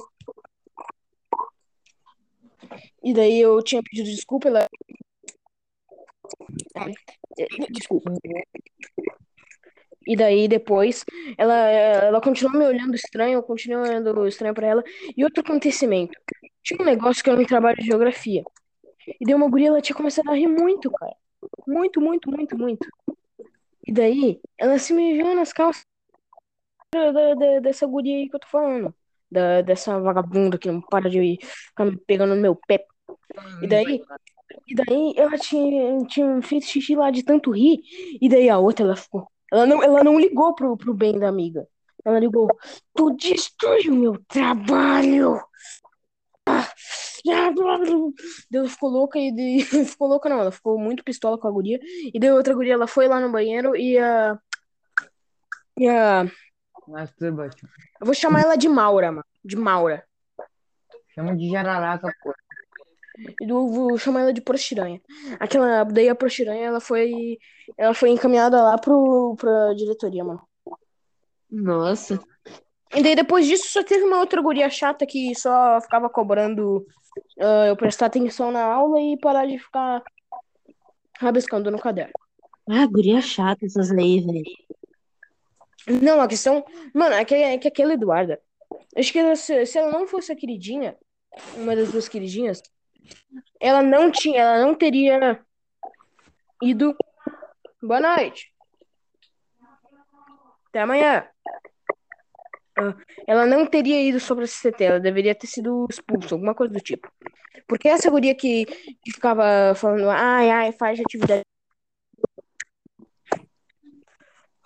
E 3.02 3.14
daí 3.14 3.40
eu 3.40 3.62
tinha 3.62 3.82
pedido 3.82 4.10
desculpa, 4.10 4.48
ela 4.48 4.66
Desculpa. 7.70 8.12
E 10.06 10.16
daí 10.16 10.46
depois 10.48 11.04
ela, 11.38 11.54
ela 11.54 12.20
continuou 12.20 12.58
me 12.58 12.64
olhando 12.64 12.94
estranho, 12.94 13.34
eu 13.34 13.42
continuei 13.42 13.88
olhando 13.90 14.26
estranho 14.26 14.54
pra 14.54 14.66
ela. 14.66 14.84
E 15.16 15.24
outro 15.24 15.42
acontecimento. 15.42 16.18
Tinha 16.62 16.82
um 16.82 16.84
negócio 16.84 17.22
que 17.22 17.30
era 17.30 17.40
um 17.40 17.44
trabalho 17.44 17.76
de 17.76 17.86
geografia. 17.86 18.42
E 19.20 19.24
daí 19.24 19.34
uma 19.34 19.48
guria, 19.48 19.68
ela 19.68 19.80
tinha 19.82 19.96
começado 19.96 20.30
a 20.30 20.34
rir 20.34 20.48
muito, 20.48 20.90
cara. 20.90 21.14
Muito, 21.66 22.00
muito, 22.00 22.30
muito, 22.30 22.58
muito. 22.58 22.86
E 23.86 23.92
daí 23.92 24.40
ela 24.58 24.78
se 24.78 24.92
mijou 24.92 25.34
nas 25.34 25.52
calças 25.52 25.84
da, 26.94 27.34
da- 27.34 27.60
dessa 27.60 27.86
guria 27.86 28.16
aí 28.16 28.28
que 28.28 28.36
eu 28.36 28.40
tô 28.40 28.48
falando. 28.48 28.94
Da, 29.30 29.60
dessa 29.60 29.98
vagabunda 29.98 30.56
que 30.56 30.70
não 30.70 30.80
para 30.80 31.10
de 31.10 31.38
ficar 31.42 31.84
me 31.84 31.96
pegando 32.06 32.34
no 32.34 32.40
meu 32.40 32.54
pé. 32.54 32.86
E 33.62 33.66
daí, 33.68 34.02
e 34.68 34.74
daí 34.74 35.14
ela 35.16 35.38
tinha, 35.38 35.98
tinha 36.06 36.42
feito 36.42 36.66
xixi 36.66 36.96
lá 36.96 37.10
de 37.10 37.24
tanto 37.24 37.50
rir. 37.52 37.80
E 38.20 38.28
daí 38.28 38.48
a 38.50 38.58
outra, 38.58 38.86
ela 38.86 38.96
ficou. 38.96 39.28
Ela 39.52 39.66
não, 39.66 39.82
ela 39.82 40.04
não 40.04 40.18
ligou 40.20 40.54
pro, 40.54 40.76
pro 40.76 40.94
bem 40.94 41.18
da 41.18 41.28
amiga. 41.28 41.66
Ela 42.04 42.20
ligou. 42.20 42.48
Tu 42.94 43.16
destruiu 43.16 43.94
meu 43.94 44.18
trabalho! 44.28 45.40
Ela 48.52 48.68
ficou 48.68 48.90
louca 48.90 49.18
e 49.18 49.34
daí, 49.34 49.60
ficou 49.84 50.08
louca 50.08 50.28
não, 50.28 50.40
ela 50.40 50.52
ficou 50.52 50.78
muito 50.78 51.04
pistola 51.04 51.38
com 51.38 51.48
a 51.48 51.50
guria. 51.50 51.78
E 52.12 52.18
daí 52.18 52.30
outra 52.30 52.54
guria, 52.54 52.74
ela 52.74 52.86
foi 52.86 53.08
lá 53.08 53.20
no 53.20 53.30
banheiro 53.30 53.76
e 53.76 53.98
a. 53.98 54.38
E 55.78 55.88
a. 55.88 56.24
Masturba-te. 56.86 57.64
Eu 58.00 58.06
vou 58.06 58.14
chamar 58.14 58.42
ela 58.42 58.56
de 58.56 58.68
Maura, 58.68 59.10
mano. 59.10 59.24
De 59.44 59.56
Maura. 59.56 60.04
Chama 61.14 61.36
de 61.36 61.50
jararaca, 61.50 62.08
pô. 62.22 62.32
E 63.40 63.48
eu 63.48 63.68
vou 63.68 63.98
chamar 63.98 64.22
ela 64.22 64.32
de 64.32 64.40
Prostiranha. 64.40 65.00
Aquela, 65.40 65.84
daí 65.84 66.08
a 66.08 66.14
Prostiranha, 66.14 66.66
ela 66.66 66.80
foi, 66.80 67.38
ela 67.76 67.94
foi 67.94 68.10
encaminhada 68.10 68.62
lá 68.62 68.78
pro, 68.78 69.34
pra 69.36 69.74
diretoria, 69.74 70.22
mano. 70.22 70.46
Nossa. 71.50 72.20
E 72.94 73.02
daí 73.02 73.16
depois 73.16 73.46
disso 73.46 73.68
só 73.68 73.82
teve 73.82 74.04
uma 74.04 74.20
outra 74.20 74.40
guria 74.40 74.70
chata 74.70 75.06
que 75.06 75.34
só 75.34 75.80
ficava 75.80 76.08
cobrando 76.08 76.86
ah, 77.40 77.66
eu 77.66 77.76
prestar 77.76 78.06
atenção 78.06 78.50
na 78.50 78.64
aula 78.64 79.00
e 79.00 79.18
parar 79.18 79.46
de 79.46 79.58
ficar 79.58 80.02
rabiscando 81.18 81.70
no 81.70 81.78
caderno. 81.78 82.12
Ah, 82.68 82.86
guria 82.86 83.20
chata 83.20 83.64
essas 83.64 83.90
aí, 83.92 84.20
velho. 84.20 84.42
Não, 86.02 86.20
a 86.20 86.26
questão. 86.26 86.64
Mano, 86.92 87.14
é 87.14 87.24
que, 87.24 87.34
é 87.34 87.58
que 87.58 87.68
aquela 87.68 87.94
Eduarda. 87.94 88.40
Acho 88.96 89.12
que 89.12 89.18
ela, 89.18 89.36
se, 89.36 89.64
se 89.66 89.78
ela 89.78 89.92
não 89.92 90.06
fosse 90.06 90.32
a 90.32 90.36
queridinha, 90.36 90.96
uma 91.56 91.76
das 91.76 91.92
duas 91.92 92.08
queridinhas, 92.08 92.62
ela 93.60 93.82
não 93.82 94.10
tinha, 94.10 94.40
ela 94.40 94.66
não 94.66 94.74
teria 94.74 95.40
ido. 96.62 96.96
Boa 97.82 98.00
noite. 98.00 98.52
Até 100.68 100.80
amanhã. 100.80 101.28
Ah, 102.78 102.94
Ela 103.26 103.46
não 103.46 103.64
teria 103.66 104.02
ido 104.02 104.20
sobre 104.20 104.44
a 104.44 104.46
CCT, 104.46 104.84
ela 104.84 105.00
deveria 105.00 105.34
ter 105.34 105.46
sido 105.46 105.86
expulsa, 105.88 106.34
alguma 106.34 106.54
coisa 106.54 106.72
do 106.72 106.80
tipo. 106.80 107.10
Porque 107.66 107.88
essa 107.88 108.10
guria 108.10 108.34
que, 108.34 108.66
que 108.66 109.12
ficava 109.12 109.74
falando, 109.74 110.08
ai, 110.10 110.50
ai, 110.50 110.72
faz 110.72 111.00
atividade. 111.00 111.42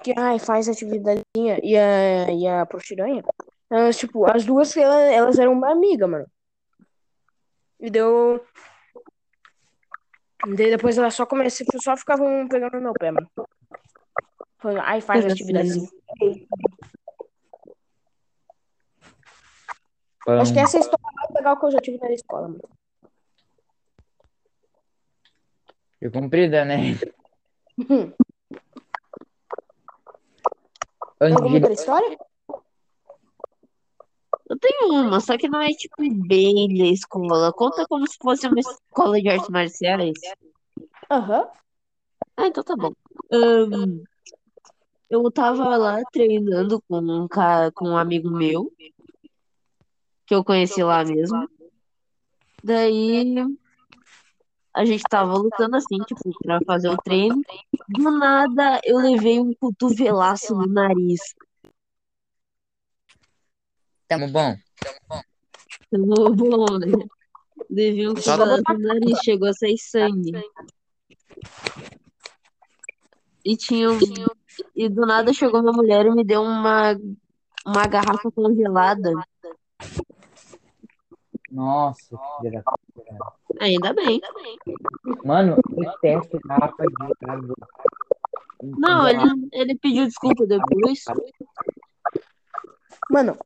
Que, 0.02 0.14
ai, 0.18 0.38
faz 0.38 0.68
atividadezinha. 0.68 1.60
E 1.62 1.76
a, 1.76 2.30
e 2.32 2.46
a 2.46 2.66
prostiranha, 2.66 3.22
elas, 3.70 3.96
tipo, 3.98 4.28
as 4.30 4.44
duas, 4.44 4.76
ela- 4.76 5.00
elas 5.12 5.38
eram 5.38 5.52
uma 5.52 5.70
amiga, 5.70 6.06
mano. 6.06 6.26
E 7.78 7.90
deu. 7.90 8.44
Daí 10.56 10.70
depois 10.70 10.96
elas 10.98 11.14
só 11.14 11.24
começaram, 11.26 11.80
só 11.80 11.96
ficavam 11.96 12.48
pegando 12.48 12.74
no 12.76 12.80
meu 12.82 12.92
pé, 12.94 13.10
mano. 13.10 13.28
Falando, 14.58 14.80
ai, 14.80 15.00
faz 15.00 15.24
atividadezinha. 15.32 15.88
Acho 20.38 20.52
que 20.52 20.58
essa 20.60 20.76
é 20.76 20.78
a 20.78 20.80
história 20.80 21.04
mais 21.14 21.30
legal 21.34 21.58
que 21.58 21.66
eu 21.66 21.70
já 21.70 21.80
tive 21.80 21.98
na 21.98 22.10
escola, 22.12 22.48
mano. 22.48 22.60
E 26.00 26.08
comprida, 26.10 26.64
né? 26.64 26.76
Alguma 31.20 31.54
outra 31.56 31.72
história? 31.72 32.18
Eu 34.48 34.58
tenho 34.58 34.92
uma, 34.92 35.20
só 35.20 35.36
que 35.36 35.48
não 35.48 35.60
é 35.60 35.68
tipo 35.68 35.96
bem 36.26 36.76
da 36.76 36.86
escola. 36.86 37.52
Conta 37.52 37.86
como 37.86 38.06
se 38.06 38.16
fosse 38.20 38.46
uma 38.48 38.58
escola 38.60 39.20
de 39.20 39.28
artes 39.28 39.48
marciais. 39.48 40.18
Aham. 41.10 41.48
Ah, 42.36 42.46
então 42.46 42.64
tá 42.64 42.74
bom. 42.74 42.92
Ahn, 43.32 44.02
eu 45.10 45.30
tava 45.30 45.76
lá 45.76 46.00
treinando 46.12 46.80
com 46.88 46.98
um, 46.98 47.28
ca- 47.28 47.70
com 47.72 47.90
um 47.90 47.96
amigo 47.96 48.30
meu, 48.30 48.72
que 50.30 50.34
eu 50.36 50.44
conheci 50.44 50.80
lá 50.80 51.04
mesmo. 51.04 51.50
Daí 52.62 53.34
a 54.72 54.84
gente 54.84 55.02
tava 55.10 55.34
lutando 55.36 55.74
assim, 55.74 55.98
tipo, 56.06 56.30
pra 56.44 56.60
fazer 56.64 56.88
o 56.88 56.96
treino. 56.98 57.42
Do 57.88 58.12
nada 58.12 58.80
eu 58.84 58.98
levei 58.98 59.40
um 59.40 59.52
cotovelaço 59.54 60.54
no 60.54 60.68
nariz. 60.68 61.18
Tamo 64.06 64.28
bom. 64.28 64.54
Tamo 65.90 66.30
bom, 66.36 66.78
né? 66.78 66.86
Levei 67.68 68.06
um 68.06 68.14
cotovelaço 68.14 68.62
no 68.68 68.78
nariz, 68.78 69.18
chegou 69.24 69.48
a 69.48 69.52
sair 69.52 69.78
sangue. 69.78 70.30
E 73.44 73.56
tinha 73.56 73.90
um... 73.90 73.98
E 74.76 74.88
do 74.88 75.04
nada 75.04 75.32
chegou 75.32 75.60
uma 75.60 75.72
mulher 75.72 76.06
e 76.06 76.10
me 76.12 76.22
deu 76.22 76.42
uma, 76.42 76.96
uma 77.66 77.86
garrafa 77.88 78.30
congelada. 78.30 79.10
Nossa, 81.50 82.16
filha 82.40 82.62
da. 82.62 83.32
Ainda 83.60 83.92
bem. 83.92 84.20
Mano, 85.24 85.56
detesto 85.70 86.38
garrafa 86.44 86.84
de 86.86 87.30
água. 87.30 87.54
Não, 88.62 89.08
ele, 89.08 89.48
ele 89.52 89.78
pediu 89.78 90.06
desculpa 90.06 90.46
depois. 90.46 91.02
Mano, 93.10 93.36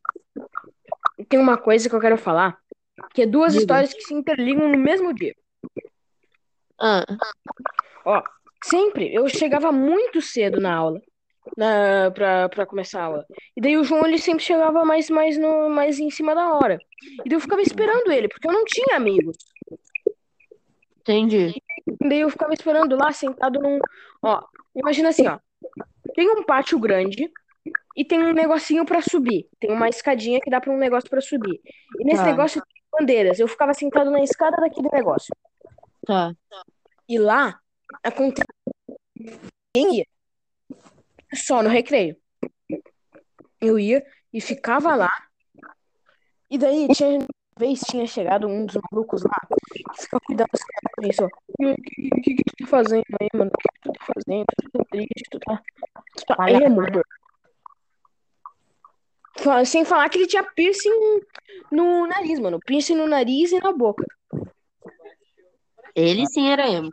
tem 1.29 1.39
uma 1.41 1.57
coisa 1.57 1.89
que 1.89 1.95
eu 1.95 2.01
quero 2.01 2.19
falar, 2.19 2.59
que 3.15 3.23
é 3.23 3.27
duas 3.27 3.53
Diga. 3.53 3.63
histórias 3.63 3.95
que 3.95 4.03
se 4.03 4.15
interligam 4.15 4.69
no 4.69 4.79
mesmo 4.79 5.15
dia. 5.15 5.35
Ah, 6.79 7.05
Ó, 8.05 8.23
sempre 8.65 9.15
eu 9.15 9.29
chegava 9.29 9.73
muito 9.73 10.21
cedo 10.21 10.61
na 10.61 10.75
aula, 10.75 11.01
na, 11.57 12.11
pra, 12.11 12.49
pra 12.49 12.67
começar 12.67 13.01
a 13.01 13.05
aula. 13.05 13.27
E 13.57 13.61
daí 13.61 13.77
o 13.77 13.85
João, 13.85 14.07
ele 14.07 14.19
sempre 14.19 14.43
chegava 14.43 14.85
mais, 14.85 15.09
mais, 15.11 15.37
no, 15.39 15.69
mais 15.69 15.99
em 15.99 16.11
cima 16.11 16.35
da 16.35 16.53
hora. 16.55 16.79
E 17.25 17.29
daí 17.29 17.37
eu 17.37 17.41
ficava 17.41 17.61
esperando 17.63 18.11
ele, 18.11 18.29
porque 18.29 18.49
eu 18.49 18.53
não 18.53 18.65
tinha 18.65 18.97
amigos. 18.97 19.37
entendi. 21.01 21.55
E 21.87 22.09
daí 22.09 22.21
eu 22.21 22.31
ficava 22.31 22.53
esperando 22.55 22.97
lá, 22.97 23.13
sentado 23.13 23.61
num... 23.61 23.79
Ó, 24.23 24.43
imagina 24.75 25.11
assim, 25.11 25.27
ó. 25.27 25.39
Tem 26.15 26.29
um 26.31 26.43
pátio 26.45 26.79
grande 26.79 27.31
e 27.97 28.05
tem 28.05 28.23
um 28.23 28.33
negocinho 28.33 28.85
pra 28.85 29.03
subir. 29.03 29.49
Tem 29.61 29.71
uma 29.71 29.89
escadinha 29.89 30.41
que 30.41 30.51
dá 30.51 30.61
pra 30.61 30.73
um 30.73 30.79
negócio 30.79 31.09
pra 31.11 31.21
subir. 31.21 31.61
E 32.01 32.05
nesse 32.05 32.23
Tá. 32.23 32.27
negócio 32.27 32.63
tem 32.63 32.83
bandeiras. 32.99 33.39
Eu 33.39 33.49
ficava 33.49 33.75
sentado 33.75 34.11
na 34.11 34.21
escada 34.23 34.57
daquele 34.57 34.89
negócio. 34.93 35.35
Tá. 36.07 36.33
E 37.09 37.19
lá 37.19 37.59
acontece 38.03 38.47
ninguém 39.75 39.99
ia. 39.99 40.07
Só 41.33 41.63
no 41.63 41.69
recreio. 41.69 42.17
Eu 43.61 43.79
ia 43.79 44.05
e 44.33 44.41
ficava 44.41 44.95
lá. 44.95 45.11
E 46.51 46.59
daí 46.59 46.89
tinha 46.89 47.09
uma 47.19 47.27
vez 47.59 47.81
tinha 47.81 48.07
chegado 48.07 48.47
um 48.47 48.67
dos 48.67 48.77
malucos 48.93 49.23
lá 49.23 49.37
que 49.73 50.03
ficava 50.03 50.21
cuidando 50.27 50.49
das 50.53 50.63
crianças. 50.65 50.93
Pensou, 51.01 51.27
o 51.27 51.77
que, 51.83 52.21
que, 52.21 52.35
que 52.35 52.45
tu 52.45 52.57
tá 52.65 52.67
fazendo 52.67 53.05
aí, 53.21 53.29
mano? 53.35 53.51
O 53.53 53.59
que, 53.59 53.81
tu 53.81 53.93
tá 53.93 54.05
fazendo? 54.15 54.45
Tu 54.63 54.71
tá 54.71 54.85
triste, 54.91 55.31
tu 55.31 55.39
tá. 55.41 55.63
Tu 56.17 56.25
tá 56.27 56.51
emo, 56.51 56.83
bro. 56.83 57.03
Fa- 59.39 59.65
Sem 59.65 59.85
falar 59.85 60.09
que 60.09 60.19
ele 60.19 60.27
tinha 60.27 60.45
piercing 60.45 61.21
no 61.71 62.07
nariz, 62.07 62.39
mano. 62.39 62.61
Piercing 62.65 62.97
no 62.97 63.07
nariz 63.07 63.51
e 63.53 63.59
na 63.61 63.73
boca. 63.73 64.05
Ele 65.95 66.27
sim 66.27 66.51
era 66.51 66.69
emo. 66.69 66.91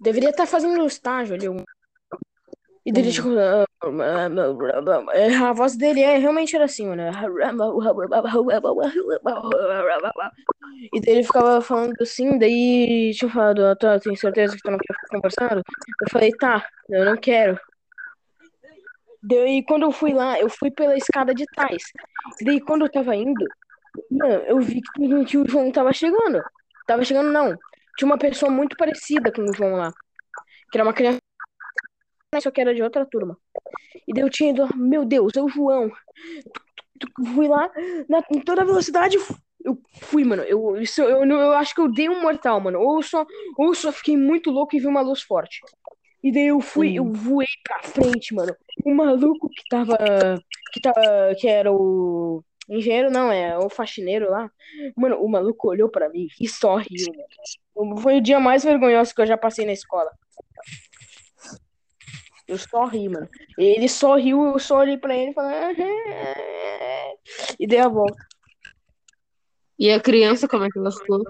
Deveria 0.00 0.30
estar 0.30 0.46
fazendo 0.46 0.80
um 0.82 0.86
estágio 0.86 1.34
ali. 1.34 1.48
um- 1.48 1.64
E 2.86 2.92
dele, 2.92 3.10
tipo, 3.10 3.28
ah, 3.38 3.64
é, 5.14 5.34
a 5.36 5.52
voz 5.54 5.74
dele 5.76 6.02
é 6.02 6.18
realmente 6.18 6.54
era 6.54 6.66
assim, 6.66 6.86
mano. 6.86 7.02
E 10.92 11.00
daí 11.00 11.14
ele 11.14 11.22
ficava 11.24 11.60
falando 11.62 11.94
assim, 12.00 12.38
daí 12.38 13.12
tinha 13.14 13.30
falado, 13.30 13.64
ah, 13.64 13.76
tá, 13.76 13.98
tem 13.98 14.14
certeza 14.16 14.54
que 14.56 14.62
tu 14.62 14.70
não 14.70 14.78
quer 14.78 14.94
ficar 14.94 15.08
conversando? 15.08 15.62
Eu 16.02 16.10
falei, 16.10 16.30
tá, 16.32 16.66
eu 16.90 17.04
não 17.06 17.16
quero. 17.16 17.58
Daí 19.22 19.64
quando 19.64 19.84
eu 19.84 19.92
fui 19.92 20.12
lá, 20.12 20.38
eu 20.38 20.48
fui 20.50 20.70
pela 20.70 20.96
escada 20.96 21.34
de 21.34 21.46
trás. 21.46 21.82
E 22.40 22.44
daí 22.44 22.60
quando 22.60 22.84
eu 22.84 22.90
tava 22.90 23.16
indo, 23.16 23.46
mano, 24.10 24.34
eu 24.46 24.60
vi 24.60 24.82
que, 24.82 25.24
que 25.24 25.38
o 25.38 25.48
João 25.48 25.72
tava 25.72 25.92
chegando. 25.92 26.42
Tava 26.86 27.04
chegando, 27.04 27.32
não. 27.32 27.56
Tinha 27.96 28.06
uma 28.06 28.18
pessoa 28.18 28.50
muito 28.50 28.76
parecida 28.76 29.32
com 29.32 29.42
o 29.42 29.52
João 29.52 29.76
lá. 29.76 29.92
Que 30.70 30.78
era 30.78 30.84
uma 30.84 30.92
criança, 30.92 31.20
só 32.40 32.50
que 32.50 32.60
era 32.60 32.74
de 32.74 32.82
outra 32.82 33.06
turma. 33.06 33.38
E 34.06 34.12
daí 34.12 34.22
eu 34.22 34.30
tinha 34.30 34.50
ido, 34.50 34.68
meu 34.76 35.04
Deus, 35.04 35.36
é 35.36 35.42
o 35.42 35.48
João. 35.48 35.90
Fui 37.34 37.48
lá, 37.48 37.70
na, 38.08 38.22
em 38.30 38.40
toda 38.40 38.64
velocidade, 38.64 39.16
eu 39.64 39.78
fui, 40.02 40.24
mano. 40.24 40.42
Eu, 40.42 40.76
isso, 40.80 41.02
eu, 41.02 41.24
eu, 41.24 41.52
acho 41.52 41.74
que 41.74 41.80
eu 41.80 41.90
dei 41.90 42.08
um 42.08 42.20
mortal, 42.20 42.60
mano. 42.60 42.78
Ou 42.80 43.02
só, 43.02 43.24
ou 43.56 43.74
só 43.74 43.90
fiquei 43.90 44.16
muito 44.16 44.50
louco 44.50 44.76
e 44.76 44.78
vi 44.80 44.86
uma 44.86 45.00
luz 45.00 45.22
forte. 45.22 45.60
E 46.22 46.30
daí 46.30 46.46
eu 46.46 46.60
fui, 46.60 46.94
eu 46.94 47.10
voei 47.12 47.46
pra 47.62 47.82
frente, 47.82 48.34
mano. 48.34 48.54
O 48.84 48.94
maluco 48.94 49.48
que 49.48 49.62
tava. 49.68 49.96
Que 50.72 50.80
tava. 50.80 51.34
Que 51.38 51.48
era 51.48 51.72
o. 51.72 52.42
Engenheiro 52.68 53.10
não, 53.10 53.30
é 53.30 53.58
o 53.58 53.68
faxineiro 53.68 54.30
lá. 54.30 54.50
Mano, 54.96 55.16
o 55.22 55.28
maluco 55.28 55.68
olhou 55.68 55.88
pra 55.88 56.08
mim 56.08 56.28
e 56.40 56.48
só 56.48 56.76
riu, 56.76 57.12
mano. 57.74 57.98
Foi 58.00 58.18
o 58.18 58.20
dia 58.22 58.40
mais 58.40 58.64
vergonhoso 58.64 59.14
que 59.14 59.20
eu 59.20 59.26
já 59.26 59.36
passei 59.36 59.66
na 59.66 59.72
escola. 59.72 60.10
Eu 62.46 62.58
só 62.58 62.84
ri, 62.86 63.08
mano. 63.08 63.28
Ele 63.56 63.88
só 63.88 64.16
riu, 64.16 64.44
eu 64.46 64.58
só 64.58 64.78
olhei 64.78 64.96
pra 64.98 65.14
ele 65.16 65.30
e 65.30 65.34
falei. 65.34 65.56
"Ah", 65.58 67.14
E 67.58 67.66
dei 67.66 67.78
a 67.80 67.88
volta. 67.88 68.16
E 69.78 69.90
a 69.90 70.00
criança, 70.00 70.46
como 70.46 70.64
é 70.64 70.68
que 70.70 70.78
ela 70.78 70.92
ficou? 70.92 71.22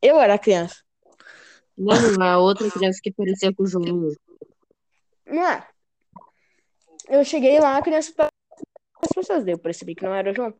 Eu 0.00 0.20
era 0.20 0.38
criança. 0.38 0.82
Não, 1.76 2.22
a 2.22 2.38
outra 2.38 2.70
criança 2.70 2.98
que 3.02 3.12
parecia 3.12 3.52
com 3.54 3.62
o 3.62 3.66
João. 3.66 4.10
Ah, 5.28 5.66
Eu 7.08 7.24
cheguei 7.24 7.58
lá, 7.60 7.76
a 7.76 7.82
criança 7.82 8.12
as 9.02 9.12
pessoas. 9.14 9.46
Eu 9.46 9.58
percebi 9.58 9.94
que 9.94 10.04
não 10.04 10.14
era 10.14 10.30
o 10.30 10.34
João. 10.34 10.54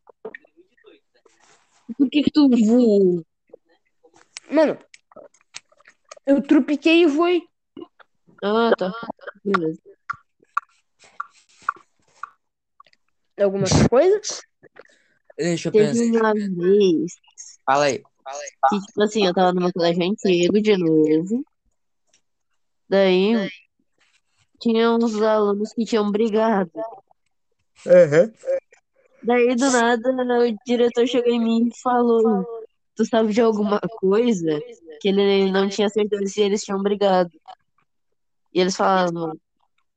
Por 1.96 2.08
que 2.10 2.22
que 2.22 2.30
tu 2.30 2.48
voou? 2.48 3.24
Mano, 4.50 4.78
eu 6.26 6.42
trupiquei 6.42 7.02
e 7.02 7.06
voei. 7.06 7.42
Ah, 8.42 8.72
tá. 8.76 8.92
Beleza. 9.44 9.80
Alguma 13.40 13.64
outra 13.64 13.88
coisa? 13.88 14.20
Deixa 15.36 15.68
eu 15.68 15.72
Teve 15.72 16.12
pensar. 16.12 16.20
uma 16.20 16.34
vez 16.34 17.12
Fala 17.64 17.84
aí. 17.84 18.02
que, 18.68 18.80
tipo 18.86 19.02
assim, 19.02 19.26
eu 19.26 19.34
tava 19.34 19.52
numa 19.52 19.72
colégio 19.72 20.02
antigo 20.04 20.60
de 20.60 20.76
novo. 20.76 21.44
Daí 22.88 23.50
tinha 24.60 24.90
uns 24.92 25.20
alunos 25.20 25.72
que 25.72 25.84
tinham 25.84 26.10
brigado. 26.10 26.70
Daí, 29.24 29.54
do 29.54 29.70
nada, 29.70 30.10
o 30.10 30.56
diretor 30.66 31.06
chegou 31.06 31.32
em 31.32 31.40
mim 31.40 31.68
e 31.68 31.80
falou: 31.80 32.44
Tu 32.96 33.04
sabe 33.06 33.32
de 33.32 33.40
alguma 33.40 33.80
coisa? 34.00 34.60
Que 35.00 35.08
ele 35.08 35.50
não 35.50 35.68
tinha 35.68 35.88
certeza 35.88 36.26
se 36.26 36.40
eles 36.40 36.62
tinham 36.62 36.82
brigado. 36.82 37.30
E 38.52 38.60
eles 38.60 38.76
falavam: 38.76 39.32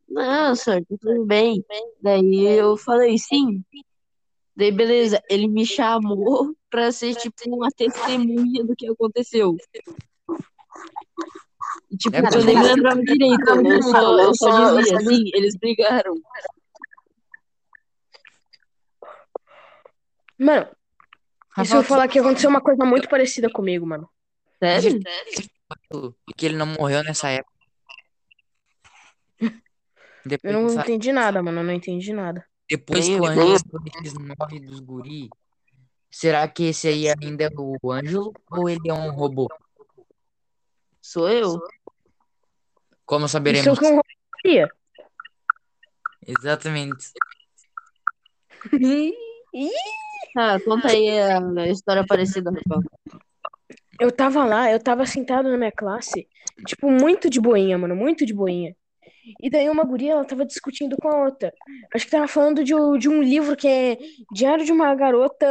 Não, 0.08 0.56
senhor, 0.56 0.82
tá 0.82 0.96
tudo 1.02 1.26
bem. 1.26 1.64
Daí 2.02 2.44
eu 2.46 2.78
falei: 2.78 3.18
Sim. 3.18 3.64
Daí, 4.56 4.72
beleza, 4.72 5.22
ele 5.30 5.48
me 5.48 5.66
chamou 5.66 6.56
pra 6.70 6.92
ser, 6.92 7.16
tipo, 7.16 7.36
uma 7.48 7.70
testemunha 7.72 8.64
do 8.64 8.76
que 8.76 8.88
aconteceu. 8.88 9.58
E, 11.92 11.98
tipo, 11.98 12.16
É 12.16 12.20
eu 12.20 12.46
nem 12.46 12.62
lembrava 12.62 13.02
direito. 13.02 13.50
Eu 13.50 13.82
só, 13.84 14.20
eu 14.20 14.34
só 14.36 14.76
dizia: 14.78 15.00
Sim, 15.00 15.24
eles 15.34 15.56
brigaram. 15.58 16.16
Mano, 20.38 20.68
e 21.58 21.66
se 21.66 21.76
eu 21.76 21.84
falar 21.84 22.08
que 22.08 22.20
aconteceu 22.20 22.50
uma 22.50 22.62
coisa 22.62 22.84
muito 22.86 23.08
parecida 23.10 23.50
comigo, 23.50 23.86
mano? 23.86 24.10
Sério? 24.60 25.00
que 26.38 26.46
ele 26.46 26.56
não 26.58 26.66
morreu 26.66 27.04
nessa 27.04 27.30
época. 27.30 27.54
Eu 30.26 30.30
Depois, 30.30 30.54
não 30.56 30.68
dessa- 30.68 30.82
entendi 30.82 31.12
nada, 31.12 31.42
mano. 31.44 31.60
Eu 31.60 31.64
não 31.64 31.74
entendi 31.74 32.12
nada. 32.12 32.46
depois 32.68 33.06
que 33.08 33.14
o 33.14 33.18
eu. 33.18 33.26
Ângelo 33.26 33.60
nove 34.40 34.60
dos 34.60 34.80
guri, 34.80 35.30
será 36.10 36.48
que 36.48 36.64
esse 36.64 36.88
aí 36.88 37.08
ainda 37.10 37.44
é 37.46 37.50
o 37.56 37.78
Ângelo 37.92 38.34
ou 38.50 38.68
ele 38.68 38.90
é 38.90 38.94
um 38.94 39.12
robô? 39.12 39.48
Sou 41.02 41.30
eu. 41.30 41.60
Como 43.06 43.26
Isso 43.26 43.34
saberemos? 43.34 43.78
que 43.78 43.86
eu 43.86 44.02
queria. 44.42 44.70
Exatamente. 46.28 47.12
Tá, 50.36 50.60
conta 50.60 50.90
aí 50.90 51.08
a 51.18 51.68
história 51.70 52.06
parecida, 52.06 52.52
Rafael. 52.52 52.82
Eu 54.02 54.12
tava 54.12 54.44
lá, 54.44 54.70
eu 54.70 54.80
tava 54.84 55.06
sentado 55.06 55.50
na 55.50 55.58
minha 55.58 55.72
classe, 55.72 56.28
tipo, 56.68 56.92
muito 56.92 57.30
de 57.30 57.40
boinha, 57.40 57.78
mano, 57.78 57.96
muito 57.96 58.26
de 58.26 58.34
boinha. 58.34 58.76
E 59.42 59.50
daí 59.50 59.70
uma 59.70 59.86
guria, 59.86 60.12
ela 60.12 60.26
tava 60.26 60.46
discutindo 60.46 60.98
com 61.02 61.08
a 61.08 61.24
outra. 61.24 61.54
Acho 61.96 62.04
que 62.06 62.12
tava 62.12 62.28
falando 62.28 62.64
de, 62.66 62.76
um- 62.76 62.98
de 62.98 63.08
um 63.08 63.24
livro 63.24 63.56
que 63.56 63.68
é 63.68 63.98
Diário 64.34 64.66
de 64.66 64.72
uma 64.74 64.94
Garota 64.94 65.48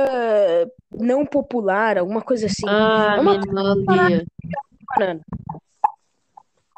Não 0.92 1.24
Popular, 1.24 1.96
alguma 1.98 2.20
coisa 2.20 2.44
assim. 2.46 2.66
Ah, 2.68 3.14
É 3.16 3.20
uma 3.20 3.38
menina 3.38 3.74
Lia. 4.08 4.26
banana. 4.96 5.20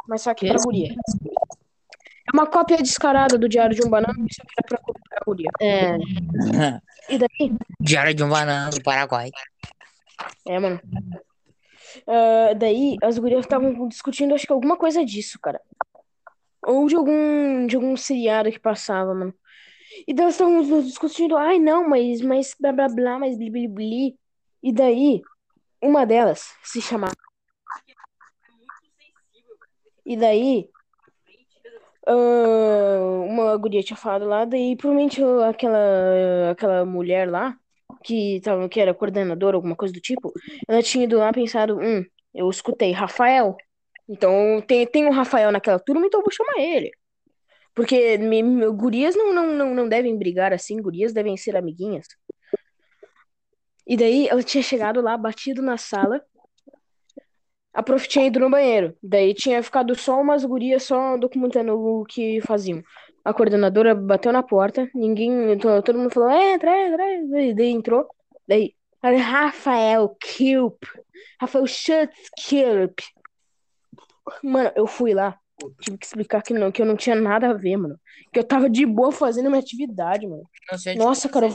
Mas 0.09 0.23
só 0.23 0.33
que 0.33 0.47
Quê? 0.47 0.53
pra 0.53 0.62
guria. 0.62 0.95
É 0.95 2.33
uma 2.33 2.47
cópia 2.47 2.77
descarada 2.79 3.37
do 3.37 3.49
Diário 3.49 3.75
de 3.75 3.85
um 3.85 3.90
Banana, 3.90 4.14
só 4.31 4.42
que 4.45 4.53
era 4.59 4.66
pra, 4.69 4.81
guria. 5.27 5.51
É, 5.61 5.97
E 7.09 7.19
daí, 7.19 7.53
Diário 7.81 8.15
de 8.15 8.25
um 8.25 8.29
banana 8.29 8.71
do 8.71 8.83
Paraguai. 8.83 9.31
É, 10.47 10.59
mano. 10.59 10.81
Ah, 12.07 12.53
daí, 12.55 12.97
as 13.03 13.19
gurias 13.19 13.45
estavam 13.45 13.89
discutindo, 13.89 14.35
acho 14.35 14.47
que 14.47 14.53
alguma 14.53 14.77
coisa 14.77 15.05
disso, 15.05 15.39
cara. 15.41 15.61
Ou 16.65 16.89
de 16.89 16.97
algum, 16.97 17.67
de 17.67 17.77
algum 17.77 17.97
seriado 17.97 18.51
que 18.51 18.59
passava, 18.59 19.15
mano. 19.15 19.35
E 20.07 20.12
daí 20.12 20.25
elas 20.25 20.35
estavam 20.35 20.83
discutindo, 20.83 21.37
ai, 21.37 21.59
não, 21.59 21.89
mas, 21.89 22.21
mas 22.21 22.55
blá 22.59 22.73
blá 22.73 22.89
blá, 22.89 23.19
mas 23.19 23.37
bli 23.37 23.51
bli 23.51 23.69
bli. 23.69 24.19
E 24.62 24.73
daí, 24.73 25.23
uma 25.81 26.05
delas 26.05 26.55
se 26.62 26.81
chamava. 26.83 27.15
E 30.05 30.17
daí, 30.17 30.69
ah, 32.07 32.99
uma 33.29 33.57
guria 33.57 33.83
tinha 33.83 33.97
falado 33.97 34.25
lá, 34.27 34.45
daí 34.45 34.77
provavelmente 34.77 35.23
aquela, 35.49 36.51
aquela 36.51 36.85
mulher 36.85 37.31
lá, 37.31 37.57
que, 38.05 38.40
tava, 38.42 38.69
que 38.69 38.81
era 38.81 38.95
coordenadora, 38.95 39.57
alguma 39.57 39.77
coisa 39.77 39.92
do 39.95 40.01
tipo, 40.01 40.33
ela 40.69 40.83
tinha 40.83 41.05
ido 41.05 41.19
lá 41.19 41.33
pensado, 41.33 41.79
hum, 41.79 42.05
eu 42.35 42.49
escutei 42.51 42.92
Rafael. 42.92 43.57
Então 44.09 44.62
tem, 44.66 44.87
tem 44.87 45.07
um 45.07 45.11
Rafael 45.12 45.51
naquela 45.53 45.79
turma, 45.81 46.07
então 46.07 46.21
eu 46.21 46.25
vou 46.25 46.33
chamar 46.33 46.59
ele. 46.64 46.90
Porque 47.75 48.19
me- 48.19 48.42
me- 48.42 48.71
gurias 48.73 49.16
não, 49.16 49.33
não, 49.35 49.55
não, 49.55 49.75
não 49.75 49.88
devem 49.88 50.16
brigar 50.19 50.53
assim, 50.53 50.81
gurias 50.83 51.12
devem 51.12 51.37
ser 51.37 51.57
amiguinhas. 51.57 52.07
E 53.87 53.97
daí 53.97 54.29
ela 54.29 54.42
tinha 54.42 54.62
chegado 54.62 55.01
lá, 55.01 55.16
batido 55.16 55.62
na 55.62 55.77
sala. 55.79 56.21
A 57.77 57.83
prof 57.83 58.09
tinha 58.09 58.27
ido 58.27 58.41
no 58.41 58.49
banheiro. 58.49 58.97
Daí 59.03 59.35
tinha 59.35 59.62
ficado 59.62 59.95
só 59.95 60.19
umas 60.21 60.45
gurias 60.45 60.83
só 60.85 61.17
documentando 61.19 61.79
o 61.79 62.05
que 62.05 62.41
faziam. 62.41 62.83
A 63.23 63.35
coordenadora 63.35 63.95
bateu 63.95 64.33
na 64.33 64.43
porta, 64.43 64.89
ninguém. 64.95 65.59
to- 65.59 65.83
Todo 65.83 65.99
mundo 65.99 66.11
falou, 66.11 66.31
entra, 66.31 66.71
entra, 66.87 67.15
entra. 67.15 67.43
E 67.43 67.55
daí 67.55 67.71
entrou. 67.71 68.09
Daí, 68.49 68.73
Rafael 69.03 70.17
Kilp. 70.21 70.83
Rafael 71.41 71.67
Schutz 71.67 72.31
Kilp. 72.39 72.99
Mano, 74.43 74.71
eu 74.75 74.87
fui 74.87 75.12
lá. 75.15 75.39
Tive 75.81 75.99
que 75.99 76.07
explicar 76.07 76.43
que 76.43 76.53
não, 76.55 76.71
que 76.71 76.81
eu 76.83 76.87
não 76.87 76.97
tinha 76.97 77.15
nada 77.17 77.51
a 77.51 77.53
ver, 77.55 77.77
mano. 77.77 77.99
Que 78.33 78.39
eu 78.39 78.45
tava 78.45 78.69
de 78.69 78.85
boa 78.87 79.12
fazendo 79.12 79.49
minha 79.51 79.61
atividade, 79.61 80.27
mano. 80.27 80.43
Sei 80.79 80.95
Nossa, 80.97 81.29
cara. 81.29 81.49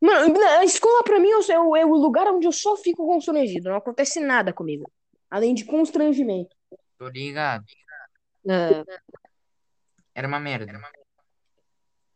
Mano, 0.00 0.38
a 0.58 0.64
escola 0.64 1.02
pra 1.02 1.18
mim 1.18 1.28
é 1.30 1.58
o, 1.58 1.76
é 1.76 1.84
o 1.86 1.94
lugar 1.94 2.26
onde 2.28 2.46
eu 2.46 2.52
só 2.52 2.76
fico 2.76 3.06
constrangido. 3.06 3.70
Não 3.70 3.76
acontece 3.76 4.20
nada 4.20 4.52
comigo. 4.52 4.90
Além 5.34 5.52
de 5.52 5.64
constrangimento. 5.64 6.54
Tô 6.96 7.08
ligado. 7.08 7.64
é, 8.48 8.84
Era 10.14 10.28
uma 10.28 10.38
merda. 10.38 10.80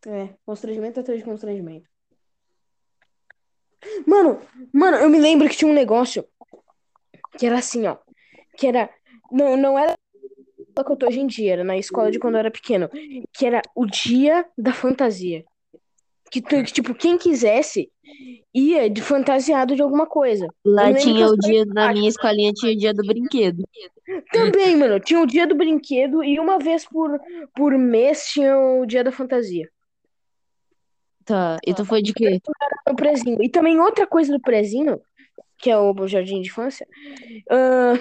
É, 0.06 0.36
constrangimento 0.46 1.00
atrás 1.00 1.18
de 1.18 1.24
constrangimento. 1.24 1.90
Mano, 4.06 4.40
mano, 4.72 4.98
eu 4.98 5.10
me 5.10 5.18
lembro 5.18 5.48
que 5.48 5.56
tinha 5.56 5.68
um 5.68 5.74
negócio 5.74 6.28
que 7.36 7.44
era 7.44 7.58
assim, 7.58 7.88
ó. 7.88 7.98
Que 8.56 8.68
era. 8.68 8.88
Não, 9.32 9.56
não 9.56 9.76
era 9.76 9.94
a 10.76 10.84
que 10.84 10.92
eu 10.92 10.96
tô 10.96 11.08
hoje 11.08 11.18
em 11.18 11.26
dia, 11.26 11.54
era 11.54 11.64
na 11.64 11.76
escola 11.76 12.12
de 12.12 12.20
quando 12.20 12.36
eu 12.36 12.38
era 12.38 12.52
pequeno. 12.52 12.88
Que 13.32 13.46
era 13.46 13.60
o 13.74 13.84
dia 13.84 14.48
da 14.56 14.72
fantasia. 14.72 15.44
Que, 16.30 16.40
tipo, 16.64 16.94
quem 16.94 17.16
quisesse 17.16 17.90
ia 18.54 18.88
de 18.88 19.02
fantasiado 19.02 19.74
de 19.74 19.82
alguma 19.82 20.06
coisa. 20.06 20.48
lá 20.64 20.92
tinha 20.92 21.26
o 21.26 21.36
dia, 21.36 21.64
na 21.66 21.92
minha 21.92 22.08
escolinha 22.08 22.52
tinha 22.52 22.72
o 22.72 22.76
dia 22.76 22.94
do 22.94 23.06
brinquedo. 23.06 23.64
Também, 24.32 24.76
mano, 24.76 24.98
tinha 25.00 25.20
o 25.20 25.26
dia 25.26 25.46
do 25.46 25.54
brinquedo 25.54 26.24
e 26.24 26.38
uma 26.38 26.58
vez 26.58 26.84
por, 26.84 27.18
por 27.54 27.76
mês 27.76 28.26
tinha 28.28 28.56
o 28.56 28.86
dia 28.86 29.04
da 29.04 29.12
fantasia. 29.12 29.68
Tá, 31.24 31.58
e 31.66 31.74
tu 31.74 31.84
foi 31.84 32.00
de 32.00 32.14
quê? 32.14 32.40
No 32.86 32.96
prezinho. 32.96 33.42
E 33.42 33.50
também 33.50 33.78
outra 33.78 34.06
coisa 34.06 34.32
do 34.32 34.40
prezinho, 34.40 34.98
que 35.58 35.70
é 35.70 35.76
o 35.76 36.08
jardim 36.08 36.40
de 36.40 36.48
infância, 36.48 36.86
ah, 37.50 37.92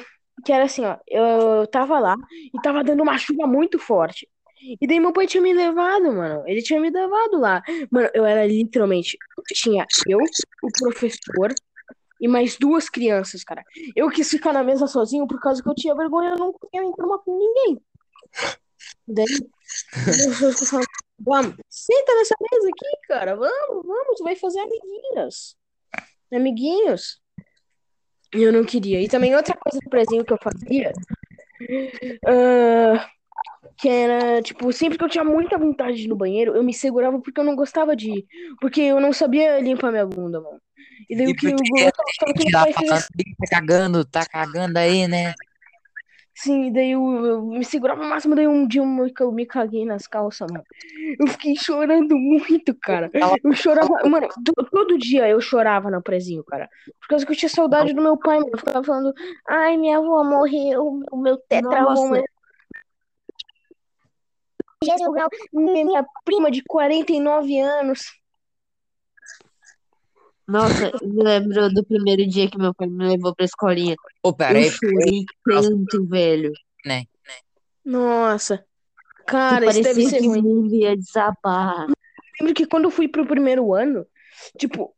que 0.46 0.54
era 0.54 0.63
assim, 0.63 0.86
ó, 0.86 0.98
eu 1.08 1.68
tava 1.68 2.00
lá 2.00 2.16
e 2.54 2.62
tava 2.62 2.84
dando 2.84 3.04
uma 3.04 3.18
chuva 3.18 3.46
muito 3.46 3.78
forte. 3.78 4.28
E 4.62 4.88
daí 4.88 5.00
meu 5.00 5.13
pai 5.13 5.28
tinha 5.28 5.41
me 5.41 5.54
levado, 5.54 6.12
mano. 6.13 6.43
Ele 6.48 6.62
tinha 6.62 6.80
me 6.80 6.89
levado 6.89 7.39
lá. 7.39 7.63
Mano, 7.91 8.10
eu 8.13 8.26
era 8.26 8.46
literalmente. 8.46 9.17
Tinha 9.54 9.86
eu, 10.08 10.20
o 10.20 10.72
professor 10.80 11.54
e 12.20 12.28
mais 12.28 12.58
duas 12.58 12.89
crianças, 12.89 13.43
cara. 13.43 13.63
Eu 13.96 14.10
quis 14.10 14.30
ficar 14.30 14.54
na 14.54 14.63
mesa 14.63 14.88
sozinho 14.88 15.28
por 15.28 15.39
causa 15.39 15.62
que 15.62 15.70
eu 15.70 15.76
tinha 15.76 15.96
vergonha, 15.96 16.32
eu 16.32 16.38
não 16.38 16.54
queria 16.54 16.88
enturmar 16.88 17.20
com 17.20 17.38
ninguém. 17.38 17.82
Daí, 19.08 19.26
vamos, 21.20 21.56
senta 21.70 22.15
nessa 22.15 22.36
mesa 22.52 22.67
aqui, 22.67 23.08
cara. 23.08 23.36
Vamos, 23.36 23.86
vamos, 23.86 24.20
vai 24.22 24.36
fazer 24.36 24.60
amiguinhas. 24.60 25.56
Amiguinhos. 26.32 27.22
E 28.36 28.43
eu 28.43 28.52
não 28.52 28.65
queria. 28.65 29.02
E 29.02 29.08
também 29.08 29.36
outra 29.36 29.56
coisa 29.56 29.80
do 29.82 29.89
prezinho 29.89 30.26
que 30.26 30.34
eu 30.34 30.38
fazia. 30.41 30.91
ah, 32.26 33.10
que 33.78 33.88
era, 33.88 34.42
tipo, 34.42 34.72
sempre 34.74 34.98
que 34.98 35.04
eu 35.04 35.10
tinha 35.10 35.24
muita 35.24 35.58
vontade 35.58 35.98
de 35.98 36.06
ir 36.06 36.08
no 36.08 36.16
banheiro, 36.16 36.56
eu 36.56 36.63
me 36.63 36.74
segurava 36.74 37.20
porque 37.20 37.40
eu 37.40 37.44
não 37.44 37.56
gostava 37.56 37.96
de 37.96 38.10
ir. 38.10 38.26
Porque 38.60 38.82
eu 38.82 39.00
não 39.00 39.13
sabia 39.13 39.60
limpar 39.60 39.92
minha 39.92 40.06
bunda, 40.06 40.42
mano. 40.42 40.60
E 41.10 41.16
daí 41.16 41.28
E 41.28 41.32
o 41.32 41.36
que 41.36 41.48
eu 41.48 41.58
gostava 41.58 42.34
que 42.36 42.44
meu 42.44 42.52
lá 42.54 42.63
pai 42.63 42.74
falando, 42.74 43.04
tá 43.40 43.48
cagando, 43.50 44.06
tá 44.06 44.26
cagando 44.26 44.78
aí, 44.78 45.08
né? 45.08 45.34
Sim, 46.36 46.72
daí 46.72 46.92
eu, 46.92 47.02
eu 47.26 47.42
me 47.42 47.66
segurava 47.66 48.04
o 48.04 48.08
máximo, 48.08 48.36
daí 48.36 48.48
um 48.48 48.68
dia 48.68 48.82
eu, 48.82 48.86
eu 49.20 49.32
me 49.32 49.44
caguei 49.46 49.86
nas 49.86 50.06
calças, 50.06 50.50
mano. 50.52 50.63
Eu 51.20 51.28
fiquei 51.28 51.56
chorando 51.56 52.16
muito, 52.16 52.76
cara. 52.76 53.10
Eu 53.44 53.54
chorava, 53.56 53.90
mano, 54.08 54.28
to- 54.46 54.70
todo 54.72 55.00
dia 55.00 55.28
eu 55.28 55.42
chorava 55.42 55.90
no 55.90 56.02
prezinho, 56.02 56.44
cara. 56.44 56.70
Por 57.02 57.08
causa 57.10 57.26
que 57.26 57.32
eu 57.32 57.36
tinha 57.36 57.50
saudade 57.50 57.92
do 57.94 58.02
meu 58.04 58.18
pai, 58.18 58.38
mano. 58.40 58.52
Eu 58.54 58.60
ficava 58.60 58.84
falando, 58.84 59.13
ai, 59.48 59.78
minha 59.78 59.98
avó 59.98 60.24
morreu, 60.24 61.02
o 61.12 61.18
meu 61.18 61.40
Nossa. 61.52 62.04
morreu. 62.08 62.24
Minha 65.54 66.06
prima 66.24 66.52
de 66.52 66.63
49 66.63 67.60
anos. 67.60 68.00
Nossa, 70.48 70.92
eu 71.02 71.10
me 71.10 71.24
lembro 71.24 71.74
do 71.74 71.84
primeiro 71.84 72.26
dia 72.26 72.50
que 72.50 72.58
meu 72.58 72.74
pai 72.74 72.88
me 72.88 73.06
levou 73.06 73.36
pra 73.36 73.44
escolinha. 73.46 73.96
Ô, 74.24 74.30
Eu 74.30 74.34
peraí, 74.34 74.70
chorei 74.70 75.26
tanto, 75.44 76.06
velho. 76.08 76.54
Nossa. 77.84 78.58
Que 79.20 79.26
Cara, 79.26 79.66
isso 79.66 79.82
deve 79.84 80.08
ser 80.08 80.22
que 80.22 80.28
ruim. 80.28 80.68
ia 80.74 80.96
desabar. 80.96 81.88
lembro 82.40 82.54
que 82.56 82.66
quando 82.66 82.86
eu 82.86 82.92
fui 82.92 83.10
pro 83.10 83.26
primeiro 83.28 83.74
ano, 83.74 84.06
tipo, 84.58 84.96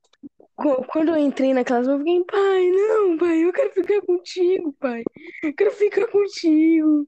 quando 0.87 1.09
eu 1.09 1.17
entrei 1.17 1.53
na 1.53 1.63
classe, 1.63 1.89
eu 1.89 1.97
fiquei, 1.99 2.23
pai, 2.25 2.69
não, 2.71 3.17
pai, 3.17 3.43
eu 3.45 3.53
quero 3.53 3.71
ficar 3.71 4.01
contigo, 4.01 4.75
pai. 4.79 5.03
Eu 5.43 5.53
quero 5.53 5.71
ficar 5.71 6.07
contigo. 6.07 7.07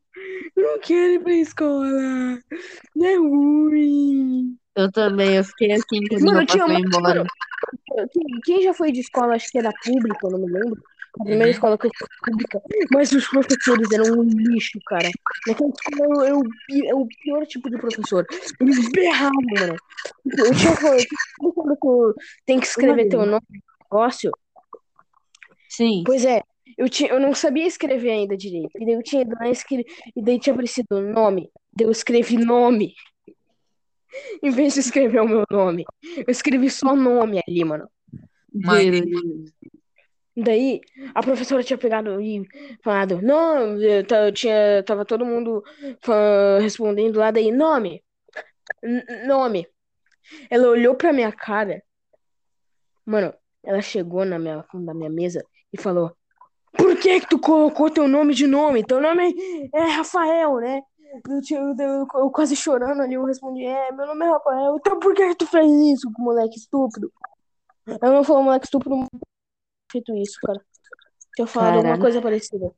Eu 0.55 0.63
não 0.63 0.79
quero 0.79 1.13
ir 1.13 1.19
pra 1.23 1.33
escola. 1.33 2.39
Não 2.95 3.05
é 3.05 3.15
ruim. 3.15 4.57
Eu 4.75 4.91
também, 4.91 5.35
eu 5.35 5.43
fiquei 5.43 5.71
assim 5.73 5.99
quando 6.09 6.23
Mano, 6.23 6.37
pai 6.37 6.45
tinha 6.47 6.65
uma- 6.65 6.79
embora. 6.79 7.25
Quem, 8.43 8.61
já 8.61 8.73
foi 8.73 8.91
de 8.91 8.99
escola, 8.99 9.35
acho 9.35 9.49
que 9.51 9.57
era 9.57 9.71
pública, 9.83 10.19
eu 10.23 10.31
não 10.31 10.39
me 10.39 10.47
lembro. 10.47 10.81
A 11.19 11.23
primeira 11.23 11.45
Uhum. 11.45 11.51
escola 11.51 11.77
que 11.77 11.87
eu 11.87 11.91
fui 11.97 12.07
pública. 12.25 12.61
Mas 12.91 13.11
os 13.11 13.27
professores 13.27 13.91
eram 13.91 14.05
um 14.19 14.23
lixo, 14.23 14.79
cara. 14.85 15.09
Naquela 15.45 15.69
escola 15.69 16.29
eu, 16.29 16.41
eu, 16.69 16.85
é 16.85 16.95
o 16.95 17.07
pior 17.21 17.45
tipo 17.45 17.69
de 17.69 17.77
professor. 17.77 18.25
Eles 18.59 18.89
berravam, 18.91 19.41
mano. 19.59 19.75
Tipo, 20.29 20.45
Eu 20.45 20.55
tinha. 20.55 20.75
Quando 21.53 22.15
tem 22.45 22.59
que 22.59 22.67
escrever 22.67 23.09
teu 23.09 23.25
nome 23.25 23.41
no 23.49 23.59
negócio? 23.91 24.31
Sim. 25.69 26.03
Pois 26.05 26.25
é, 26.25 26.41
eu, 26.77 26.89
tinha, 26.89 27.09
eu 27.09 27.19
não 27.19 27.33
sabia 27.33 27.65
escrever 27.65 28.11
ainda 28.11 28.37
direito. 28.37 28.71
E 28.75 28.85
daí 28.85 28.93
eu 28.95 29.03
tinha 29.03 29.21
ido 29.21 29.35
lá 29.39 29.49
e 29.49 30.21
daí 30.21 30.39
tinha 30.39 30.53
aparecido 30.53 31.01
nome. 31.01 31.49
Daí 31.73 31.87
eu 31.87 31.91
escrevi 31.91 32.37
nome. 32.37 32.93
Em 34.43 34.49
vez 34.51 34.73
de 34.73 34.79
escrever 34.81 35.21
o 35.21 35.27
meu 35.27 35.43
nome. 35.49 35.85
Eu 36.17 36.25
escrevi 36.29 36.69
só 36.69 36.95
nome 36.95 37.39
ali, 37.47 37.63
mano. 37.63 37.89
Mas-. 38.53 38.85
Daí 40.35 40.79
a 41.13 41.21
professora 41.21 41.63
tinha 41.63 41.77
pegado 41.77 42.21
e 42.21 42.47
falado, 42.81 43.21
não, 43.21 43.77
eu 43.81 44.31
tinha, 44.33 44.81
tava 44.85 45.03
todo 45.03 45.25
mundo 45.25 45.61
respondendo 46.61 47.17
lá, 47.17 47.31
daí, 47.31 47.51
nome, 47.51 48.01
N- 48.81 49.27
nome. 49.27 49.67
Ela 50.49 50.69
olhou 50.69 50.95
pra 50.95 51.11
minha 51.11 51.31
cara, 51.33 51.83
mano, 53.05 53.33
ela 53.63 53.81
chegou 53.81 54.23
na 54.23 54.39
minha, 54.39 54.63
na 54.73 54.93
minha 54.93 55.09
mesa 55.09 55.45
e 55.73 55.77
falou, 55.77 56.15
por 56.71 56.97
que 56.97 57.19
que 57.19 57.27
tu 57.27 57.37
colocou 57.37 57.91
teu 57.91 58.07
nome 58.07 58.33
de 58.33 58.47
nome? 58.47 58.85
Teu 58.85 59.01
nome 59.01 59.35
é 59.73 59.81
Rafael, 59.81 60.55
né? 60.61 60.81
Eu, 61.27 61.41
eu, 61.57 61.75
eu- 61.77 62.07
eu 62.15 62.31
quase 62.31 62.55
chorando 62.55 63.01
ali, 63.01 63.15
eu 63.15 63.25
respondi, 63.25 63.65
é, 63.65 63.91
meu 63.91 64.05
nome 64.07 64.25
é 64.25 64.29
Rafael, 64.29 64.77
então 64.77 64.99
por 64.99 65.13
que 65.13 65.35
tu 65.35 65.45
fez 65.45 65.69
isso, 65.93 66.11
moleque 66.17 66.57
estúpido? 66.57 67.11
Ela 67.85 68.13
não 68.13 68.23
falou 68.23 68.43
moleque 68.43 68.65
estúpido, 68.65 68.95
mas 68.97 69.07
feito 69.91 70.15
isso, 70.15 70.39
cara. 70.41 70.59
Tinha 71.35 71.47
falado 71.47 71.77
alguma 71.77 71.95
coisa 72.01 72.21
parecida. 72.21 72.71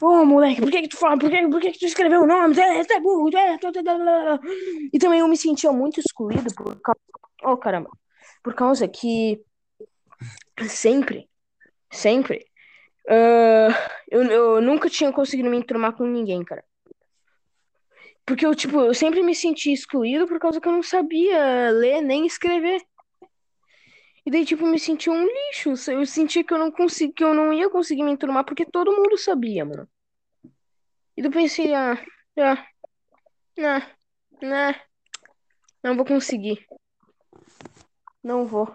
Ô, 0.00 0.24
moleque, 0.24 0.60
por 0.60 0.70
que 0.70 0.82
que 0.82 0.88
tu 0.88 0.96
fala? 0.96 1.18
Por 1.18 1.30
que, 1.30 1.48
por 1.48 1.60
que 1.60 1.72
que 1.72 1.78
tu 1.78 1.86
escreveu 1.86 2.22
o 2.22 2.26
nome? 2.26 2.54
Tu 2.54 2.60
é, 2.60 2.84
tu 2.84 2.92
é 2.92 3.00
burro, 3.00 3.30
tu 3.30 3.36
é... 3.36 3.58
tu- 3.58 3.72
tu- 3.72 3.82
tu-. 3.82 4.40
E 4.92 4.98
também 4.98 5.20
eu 5.20 5.28
me 5.28 5.36
sentia 5.36 5.72
muito 5.72 5.98
excluído 6.00 6.52
por 6.54 6.80
causa... 6.80 7.00
Oh, 7.44 7.56
caramba. 7.56 7.90
Por 8.42 8.54
causa 8.54 8.86
que 8.88 9.42
sempre, 10.68 11.28
sempre, 11.90 12.46
ah, 13.08 13.68
eu, 14.10 14.22
eu 14.24 14.60
nunca 14.60 14.88
tinha 14.88 15.12
conseguido 15.12 15.50
me 15.50 15.56
enturmar 15.56 15.94
com 15.96 16.04
ninguém, 16.04 16.44
cara. 16.44 16.64
Porque 18.30 18.46
eu, 18.46 18.54
tipo, 18.54 18.78
eu 18.78 18.94
sempre 18.94 19.24
me 19.24 19.34
senti 19.34 19.72
excluído 19.72 20.24
por 20.24 20.38
causa 20.38 20.60
que 20.60 20.68
eu 20.68 20.72
não 20.72 20.84
sabia 20.84 21.72
ler 21.72 22.00
nem 22.00 22.24
escrever. 22.24 22.80
E 24.24 24.30
daí, 24.30 24.44
tipo, 24.44 24.64
me 24.64 24.78
sentia 24.78 25.12
um 25.12 25.26
lixo. 25.26 25.90
Eu 25.90 26.06
sentia 26.06 26.44
que 26.44 26.54
eu 26.54 26.58
não 26.58 26.70
consegui, 26.70 27.12
que 27.12 27.24
eu 27.24 27.34
não 27.34 27.52
ia 27.52 27.68
conseguir 27.68 28.04
me 28.04 28.12
enturmar 28.12 28.44
porque 28.44 28.64
todo 28.64 28.92
mundo 28.92 29.18
sabia, 29.18 29.64
mano. 29.64 29.88
E 31.16 31.22
daí 31.22 31.26
eu 31.26 31.32
pensei, 31.32 31.74
ah, 31.74 32.00
ah, 32.38 32.66
nah, 33.58 33.90
nah, 34.40 34.80
não 35.82 35.96
vou 35.96 36.04
conseguir. 36.04 36.64
Não 38.22 38.46
vou. 38.46 38.72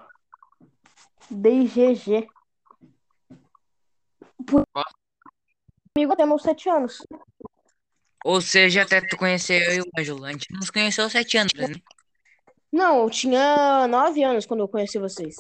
Dei 1.31 1.65
GG. 1.65 2.27
Por... 4.45 4.65
Comigo 5.95 6.11
até 6.11 6.25
meus 6.25 6.43
sete 6.43 6.69
anos. 6.69 7.01
Ou 8.25 8.41
seja, 8.41 8.81
até 8.81 9.01
tu 9.01 9.15
conhecer 9.17 9.61
eu 9.69 9.75
e 9.75 9.81
o 9.81 9.91
Ângelo. 9.95 10.25
A 10.25 10.31
gente 10.31 10.51
nos 10.51 10.71
conheceu 10.71 11.05
há 11.05 11.09
sete 11.11 11.37
anos, 11.37 11.53
né? 11.53 11.67
Não, 12.71 13.03
eu 13.03 13.09
tinha 13.11 13.87
nove 13.87 14.23
anos 14.23 14.47
quando 14.47 14.61
eu 14.61 14.67
conheci 14.67 14.97
vocês. 14.97 15.35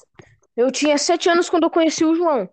Eu 0.55 0.71
tinha 0.71 0.95
sete 0.95 1.27
anos 1.27 1.49
quando 1.49 1.63
eu 1.63 1.71
conheci 1.71 2.05
o 2.05 2.13
João. 2.13 2.47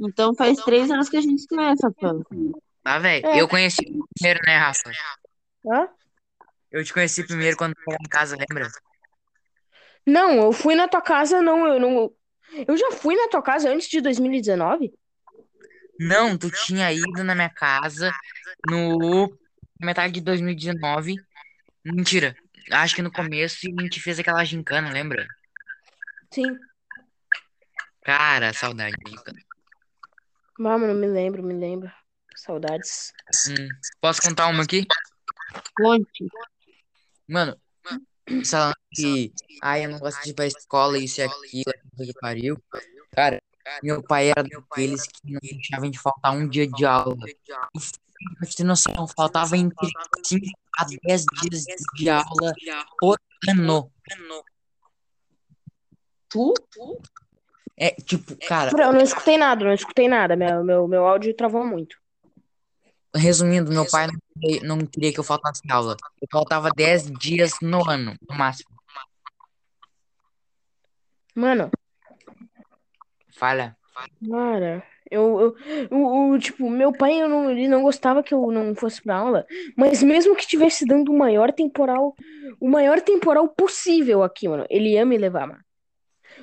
Então 0.00 0.34
faz 0.34 0.58
três 0.64 0.90
anos 0.90 1.08
que 1.08 1.16
a 1.16 1.20
gente 1.20 1.42
se 1.42 1.46
conhece, 1.46 1.80
Rafael. 1.80 2.24
Tá, 2.82 2.98
velho? 2.98 3.26
É. 3.26 3.40
Eu 3.40 3.46
conheci 3.46 3.84
primeiro, 4.18 4.40
né, 4.44 4.56
Rafa? 4.56 4.90
Hã? 5.64 5.88
Eu 6.68 6.84
te 6.84 6.92
conheci 6.92 7.24
primeiro 7.24 7.56
quando 7.56 7.72
era 7.88 7.98
em 8.04 8.08
casa, 8.08 8.36
lembra? 8.36 8.68
Não, 10.04 10.42
eu 10.42 10.52
fui 10.52 10.74
na 10.74 10.88
tua 10.88 11.00
casa, 11.00 11.40
não, 11.40 11.68
eu 11.68 11.78
não. 11.78 12.12
Eu 12.66 12.76
já 12.76 12.90
fui 12.90 13.14
na 13.14 13.28
tua 13.28 13.42
casa 13.42 13.70
antes 13.70 13.88
de 13.88 14.00
2019? 14.00 14.92
Não, 15.98 16.36
tu 16.36 16.50
tinha 16.50 16.92
ido 16.92 17.24
na 17.24 17.34
minha 17.34 17.50
casa 17.50 18.12
no 18.68 19.36
metade 19.80 20.14
de 20.14 20.20
2019. 20.20 21.16
Mentira. 21.84 22.36
Acho 22.70 22.96
que 22.96 23.02
no 23.02 23.12
começo 23.12 23.66
e 23.66 23.74
a 23.78 23.82
gente 23.82 24.00
fez 24.00 24.18
aquela 24.18 24.44
gincana, 24.44 24.90
lembra? 24.90 25.26
Sim. 26.32 26.58
Cara, 28.02 28.52
saudade 28.52 28.96
de 29.04 29.10
gincana. 29.10 29.38
Mano, 30.58 30.94
me 30.94 31.06
lembro, 31.06 31.42
me 31.42 31.54
lembro. 31.54 31.90
Saudades. 32.34 33.12
Hum, 33.48 33.68
posso 34.00 34.20
contar 34.22 34.48
uma 34.48 34.62
aqui? 34.62 34.86
Conte. 35.76 36.26
Mano, 37.28 37.58
falando 38.44 38.74
que, 38.92 39.32
ai, 39.62 39.84
eu 39.84 39.90
não 39.90 39.98
gosto 39.98 40.22
de 40.22 40.30
ir 40.30 40.34
pra 40.34 40.46
escola, 40.46 40.98
isso 40.98 41.20
e 41.20 41.24
aquilo, 41.24 41.72
que 41.96 42.12
pariu. 42.20 42.62
Cara, 43.12 43.40
meu 43.82 44.02
pai 44.02 44.30
era 44.30 44.42
daqueles 44.42 45.06
que 45.06 45.32
não 45.32 45.40
deixava 45.42 45.82
a 45.82 45.86
gente 45.86 45.98
faltar 45.98 46.32
um 46.32 46.48
dia 46.48 46.66
de 46.66 46.84
aula. 46.84 47.16
E, 47.26 47.80
pra 48.38 48.48
te 48.48 48.56
ter 48.56 48.64
noção, 48.64 49.06
faltava 49.08 49.56
entre 49.56 49.88
5 50.24 50.46
a 50.78 50.84
10 50.84 51.24
dias 51.42 51.64
de 51.94 52.08
aula 52.08 52.52
por 52.98 53.18
ano. 53.48 53.90
Tu? 56.28 56.54
É, 57.78 57.90
tipo, 57.90 58.36
cara, 58.46 58.70
Eu 58.70 58.92
não 58.92 59.00
escutei 59.02 59.36
nada, 59.36 59.64
não 59.64 59.72
escutei 59.74 60.08
nada. 60.08 60.34
Meu, 60.34 60.64
meu, 60.64 60.88
meu 60.88 61.06
áudio 61.06 61.34
travou 61.34 61.64
muito. 61.64 61.96
resumindo, 63.14 63.70
meu 63.72 63.88
pai 63.88 64.06
não 64.06 64.18
queria, 64.40 64.62
não 64.62 64.78
queria 64.86 65.12
que 65.12 65.20
eu 65.20 65.24
faltasse 65.24 65.60
aula. 65.70 65.96
Eu 66.20 66.28
faltava 66.30 66.70
10 66.74 67.10
dias 67.12 67.52
no 67.60 67.88
ano, 67.88 68.14
no 68.28 68.36
máximo. 68.36 68.74
Mano, 71.34 71.70
Falha. 73.36 73.76
cara, 74.30 74.82
eu, 75.10 75.54
eu, 75.90 75.96
o, 75.96 76.30
o, 76.32 76.38
tipo, 76.38 76.68
meu 76.68 76.92
pai, 76.92 77.20
eu 77.20 77.28
não, 77.28 77.50
ele 77.50 77.68
não 77.68 77.82
gostava 77.82 78.22
que 78.22 78.34
eu 78.34 78.50
não 78.50 78.74
fosse 78.74 79.00
pra 79.02 79.16
aula, 79.16 79.46
mas 79.76 80.02
mesmo 80.02 80.34
que 80.34 80.46
tivesse 80.46 80.84
dando 80.84 81.12
o 81.12 81.16
maior 81.18 81.52
temporal, 81.52 82.14
o 82.60 82.68
maior 82.68 83.00
temporal 83.00 83.48
possível 83.48 84.22
aqui, 84.22 84.48
mano, 84.48 84.66
ele 84.68 84.92
ia 84.92 85.04
me 85.04 85.16
levar, 85.16 85.46
mano. 85.46 85.60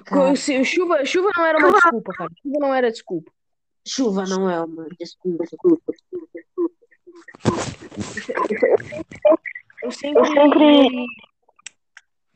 Cara, 0.06 0.36
Se- 0.36 0.64
chuva, 0.64 1.04
chuva 1.06 1.30
não 1.38 1.46
era 1.46 1.58
uma 1.58 1.72
desculpa, 1.72 2.14
cara. 2.14 2.32
Chuva 2.42 2.60
não 2.60 2.74
era 2.74 2.92
desculpa. 2.92 3.32
chuva 3.86 4.26
não 4.26 4.50
é 4.50 4.62
uma 4.64 4.88
desculpa. 5.00 5.44
Eu 9.84 9.92
sempre 9.92 10.26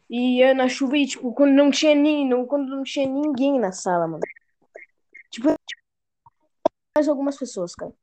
ia 0.10 0.54
na 0.54 0.68
chuva 0.68 0.98
e, 0.98 1.06
tipo, 1.06 1.34
quando 1.34 1.54
não 1.54 1.72
tinha 1.72 1.96
ni, 1.96 2.26
não, 2.28 2.46
quando 2.46 2.70
não 2.70 2.84
tinha 2.84 3.08
ninguém 3.08 3.60
na 3.60 3.72
sala, 3.72 4.08
mano. 4.08 4.22
Tipo, 5.38 5.54
mais 6.96 7.08
algumas 7.08 7.38
pessoas, 7.38 7.76
cara. 7.76 7.94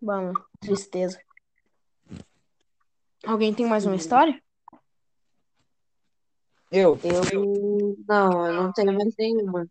Mano, 0.00 0.32
tristeza. 0.60 1.20
Alguém 3.22 3.52
tem 3.52 3.66
mais 3.66 3.84
uma 3.84 3.96
história? 3.96 4.42
Eu, 6.70 6.98
Eu 7.04 7.96
não, 8.08 8.46
eu 8.46 8.62
não 8.62 8.72
tenho 8.72 8.94
mais 8.94 9.14
nenhuma. 9.18 9.68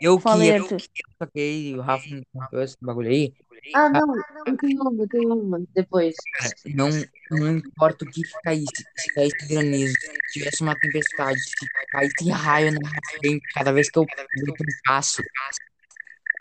Eu 0.00 0.20
Fala 0.20 0.44
aí, 0.44 0.68
que 0.68 0.78
só 0.78 1.26
que 1.26 1.40
aí 1.40 1.74
o 1.76 1.80
Rafa 1.80 2.08
me 2.08 2.24
contou 2.32 2.62
esse 2.62 2.76
bagulho 2.80 3.10
aí. 3.10 3.34
Ah, 3.74 3.88
não, 3.88 4.16
eu 4.46 4.56
tenho 4.56 4.80
uma, 4.80 5.02
eu 5.02 5.08
tenho 5.08 5.34
uma 5.34 5.60
depois. 5.74 6.14
Cara, 6.38 6.54
não, 6.74 6.88
não 7.30 7.56
importa 7.58 8.04
o 8.04 8.08
que 8.08 8.22
caísse, 8.42 8.86
se 8.96 9.14
caísse 9.14 9.36
granizo, 9.48 9.94
se 10.00 10.18
tivesse 10.32 10.62
uma 10.62 10.74
tempestade, 10.74 11.40
se 11.40 11.66
caísse 11.90 12.30
raio 12.30 12.72
na 12.72 12.80
minha 12.80 13.00
frente, 13.20 13.44
cada 13.54 13.72
vez 13.72 13.90
que 13.90 13.98
eu 13.98 14.06
dei 14.34 14.44
um 14.50 14.56
passo, 14.84 15.22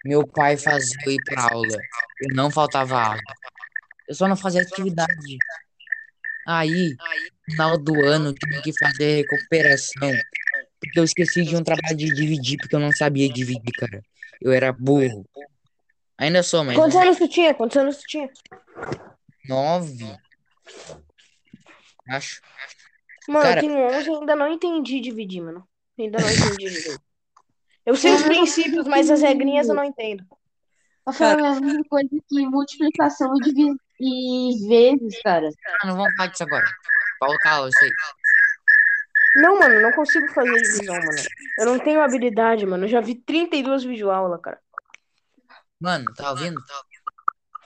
meu 0.04 0.26
pai 0.26 0.56
fazia 0.58 0.98
eu 1.06 1.12
ir 1.12 1.22
pra 1.22 1.44
aula. 1.44 1.82
Eu 2.22 2.30
não 2.30 2.50
faltava 2.50 3.00
aula. 3.00 3.22
Eu 4.08 4.16
só 4.16 4.28
não 4.28 4.38
fazia 4.38 4.62
atividade. 4.62 5.38
Aí, 6.46 6.96
no 7.46 7.54
final 7.54 7.78
do 7.78 8.06
ano, 8.06 8.30
eu 8.30 8.34
tive 8.34 8.62
que 8.62 8.74
fazer 8.80 9.18
recuperação. 9.18 10.14
Porque 10.80 11.00
eu 11.00 11.04
esqueci 11.04 11.44
de 11.44 11.56
um 11.56 11.64
trabalho 11.64 11.98
de 11.98 12.10
dividir, 12.12 12.58
porque 12.58 12.76
eu 12.76 12.80
não 12.80 12.92
sabia 12.94 13.28
dividir, 13.28 13.74
cara. 13.76 14.02
Eu 14.40 14.52
era 14.52 14.72
burro. 14.72 15.26
Ainda 16.18 16.42
sou, 16.44 16.64
mas 16.64 16.76
Quantos 16.76 16.96
anos 16.96 17.18
tu 17.18 17.28
tinha? 17.28 17.54
Quantos 17.54 17.78
anos 17.78 17.98
tu 17.98 18.04
tinha? 18.08 18.30
nove. 19.48 20.18
Acho. 22.10 22.42
Mano, 23.28 23.44
Cara- 23.46 23.58
eu 23.60 23.68
tenho 23.68 23.78
11 23.98 24.10
e 24.10 24.14
ainda 24.14 24.36
não 24.36 24.48
entendi 24.48 25.00
dividir, 25.00 25.42
mano. 25.42 25.68
Ainda 26.00 26.20
não 26.20 26.30
entendi 26.32 26.70
dividir. 26.70 27.00
Eu 27.86 27.96
sei 27.96 28.14
os 28.14 28.24
princípios, 28.24 28.88
mas 28.88 29.10
as 29.10 29.22
regrinhas 29.22 29.70
eu 29.70 29.76
não 29.76 29.84
entendo. 29.84 30.24
Rafael, 31.06 31.40
é 31.40 31.48
a 31.48 31.60
mesma 31.60 31.84
coisa 31.90 32.10
que 32.28 32.46
multiplicação 32.48 33.34
e, 33.38 33.40
divi- 33.40 33.78
e 34.00 34.68
vezes, 34.68 35.22
cara. 35.22 35.50
Ah, 35.82 35.88
não 35.88 35.96
vamos 35.96 36.14
falar 36.16 36.28
disso 36.28 36.44
agora. 36.44 36.66
Falta 37.20 37.50
aula, 37.50 37.70
isso 37.70 37.84
aí. 37.84 37.94
Não, 39.34 39.58
mano, 39.60 39.80
não 39.80 39.92
consigo 39.92 40.28
fazer 40.28 40.62
divisão, 40.62 40.98
mano. 40.98 41.18
Eu 41.58 41.66
não 41.66 41.80
tenho 41.80 42.02
habilidade, 42.02 42.66
mano. 42.66 42.84
Eu 42.86 42.90
já 42.90 43.00
vi 43.00 43.16
32 43.16 43.84
videoaulas, 43.84 44.42
cara. 44.42 44.60
Mano, 45.80 46.06
tá 46.16 46.32
ouvindo? 46.32 46.62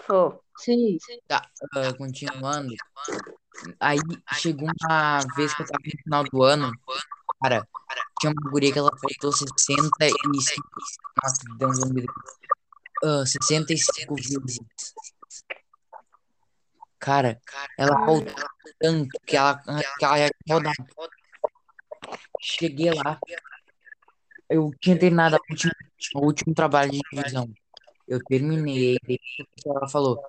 Pô. 0.07 0.43
Sim. 0.57 0.97
Tá, 1.27 1.41
ah, 1.75 1.93
continuando. 1.97 2.73
Aí 3.79 3.97
chegou 4.33 4.67
uma 4.81 5.19
vez 5.35 5.53
que 5.53 5.61
eu 5.61 5.65
tava 5.67 5.79
no 5.83 6.01
final 6.03 6.23
do 6.25 6.43
ano, 6.43 6.71
cara, 7.41 7.67
tinha 8.19 8.31
uma 8.33 8.51
guria 8.51 8.71
que 8.73 8.79
ela 8.79 8.89
faltou 8.99 9.31
65. 9.31 10.61
Nossa, 11.23 11.41
deu 11.57 11.69
um 11.69 11.73
zumbido. 11.73 12.13
Ah, 13.03 13.25
65 13.25 14.15
vezes. 14.15 14.59
Cara, 16.99 17.41
ela 17.77 17.95
faltou 18.05 18.45
tanto 18.79 19.09
que 19.25 19.35
ela, 19.37 19.57
que 19.97 20.05
ela 20.05 20.19
ia 20.19 20.29
rodar. 20.49 20.73
Cheguei 22.41 22.91
lá. 22.93 23.19
Eu 24.49 24.71
tinha 24.81 24.99
terminado 24.99 25.35
a 25.35 25.39
última- 25.49 25.73
o 26.15 26.25
último 26.25 26.53
trabalho 26.53 26.91
de 26.91 26.99
divisão. 27.11 27.49
Eu 28.11 28.19
terminei. 28.25 28.97
Ela 29.65 29.87
falou: 29.87 30.21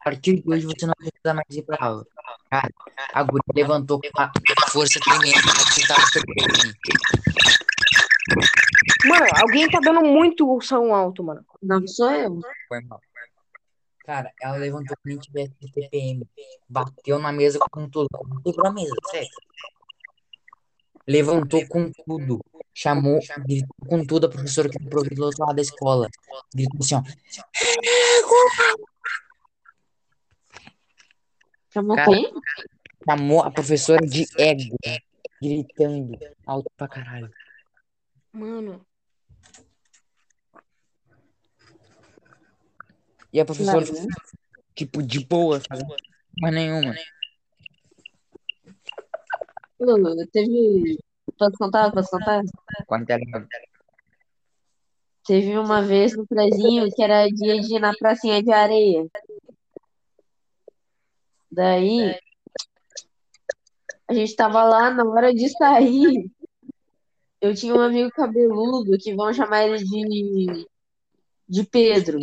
a 0.00 0.04
partir 0.04 0.42
de 0.42 0.42
hoje 0.46 0.66
você 0.66 0.84
não 0.84 0.92
precisa 0.94 1.32
mais 1.32 1.48
ir 1.50 1.62
pra 1.62 1.78
aula. 1.80 2.06
Cara, 2.50 2.70
a 3.10 3.22
guria 3.22 3.42
levantou 3.54 3.98
com 3.98 4.08
uma 4.14 4.30
força 4.68 5.00
tremenda. 5.00 5.38
ela 5.38 5.64
tentava 5.74 6.02
perder. 6.12 6.74
Mano, 9.06 9.26
alguém 9.40 9.66
tá 9.70 9.80
dando 9.80 10.02
muito 10.02 10.60
som 10.60 10.94
alto, 10.94 11.24
mano. 11.24 11.42
Não 11.62 11.86
sou 11.86 12.10
eu. 12.10 12.38
Foi 12.68 12.82
mal. 12.82 13.00
Cara, 14.04 14.30
ela 14.42 14.58
levantou 14.58 14.94
como 15.02 15.14
se 15.14 15.20
tivesse 15.30 15.54
TPM. 15.54 16.22
Bateu 16.68 17.18
na 17.18 17.32
mesa 17.32 17.58
com 17.70 17.88
tudo. 17.88 18.08
Bateu 18.12 18.62
na 18.62 18.72
mesa, 18.72 18.94
sério. 19.10 19.30
Levantou 21.06 21.66
com 21.68 21.90
tudo. 22.04 22.40
Chamou, 22.74 23.20
gritou 23.46 23.76
com 23.88 24.04
tudo 24.04 24.26
a 24.26 24.30
professora 24.30 24.68
que 24.68 24.82
entrou 24.82 25.02
do 25.02 25.24
outro 25.24 25.44
lado 25.44 25.56
da 25.56 25.62
escola. 25.62 26.08
Gritou 26.54 26.80
assim, 26.80 26.94
ó. 26.94 27.02
Chamou 31.72 31.96
Cara, 31.96 32.10
quem? 32.10 32.32
Chamou 33.08 33.40
a 33.42 33.50
professora 33.50 34.06
de 34.06 34.26
ego. 34.38 34.76
Gritando 35.40 36.18
alto 36.46 36.70
pra 36.76 36.88
caralho. 36.88 37.30
Mano. 38.32 38.84
E 43.32 43.40
a 43.40 43.44
professora 43.44 43.84
né? 43.84 44.06
tipo, 44.74 45.02
de 45.02 45.20
boa, 45.24 45.60
sabe? 45.60 45.84
Mas 46.40 46.54
nenhuma. 46.54 46.94
Teve. 50.32 50.98
Posso 51.38 51.56
contar? 51.58 51.92
Posso 51.92 52.10
contar? 52.10 52.42
Quando 52.86 53.10
ela 53.10 53.20
Teve 55.26 55.58
uma 55.58 55.82
vez 55.82 56.16
no 56.16 56.24
prezinho 56.26 56.88
que 56.94 57.02
era 57.02 57.26
dia 57.28 57.60
de 57.60 57.74
ir 57.74 57.80
na 57.80 57.92
pracinha 57.92 58.40
de 58.42 58.52
areia. 58.52 59.06
Daí, 61.50 62.16
a 64.08 64.14
gente 64.14 64.36
tava 64.36 64.62
lá 64.62 64.90
na 64.90 65.04
hora 65.04 65.34
de 65.34 65.48
sair. 65.48 66.30
Eu 67.40 67.54
tinha 67.54 67.74
um 67.74 67.80
amigo 67.80 68.10
cabeludo 68.10 68.96
que 68.98 69.14
vão 69.14 69.32
chamar 69.32 69.66
ele 69.66 69.78
de, 69.78 70.66
de 71.48 71.64
Pedro. 71.64 72.18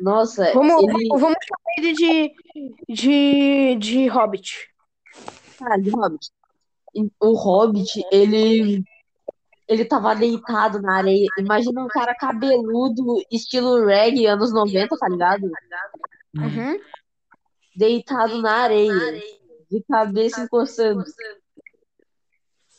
Nossa, 0.00 0.52
Vamos, 0.52 0.82
ele. 0.82 1.08
vamos 1.08 1.36
chamar 1.44 1.72
ele 1.78 1.92
de, 1.92 2.32
de, 2.88 3.76
de 3.76 4.08
Hobbit. 4.08 4.68
Ah, 5.60 5.76
de 5.76 5.90
Hobbit. 5.90 6.30
O 7.20 7.32
Hobbit, 7.34 8.04
ele. 8.10 8.82
Ele 9.66 9.84
tava 9.84 10.14
deitado 10.14 10.80
na 10.80 10.96
areia. 10.96 11.26
Imagina 11.38 11.84
um 11.84 11.88
cara 11.88 12.14
cabeludo, 12.14 13.22
estilo 13.30 13.84
reggae, 13.84 14.26
anos 14.26 14.50
90, 14.50 14.96
tá 14.96 15.08
ligado? 15.08 15.42
Uhum. 16.36 16.80
Deitado 17.76 18.40
na 18.40 18.50
areia, 18.50 19.22
de 19.70 19.84
cabeça 19.86 20.40
encostando. 20.40 21.04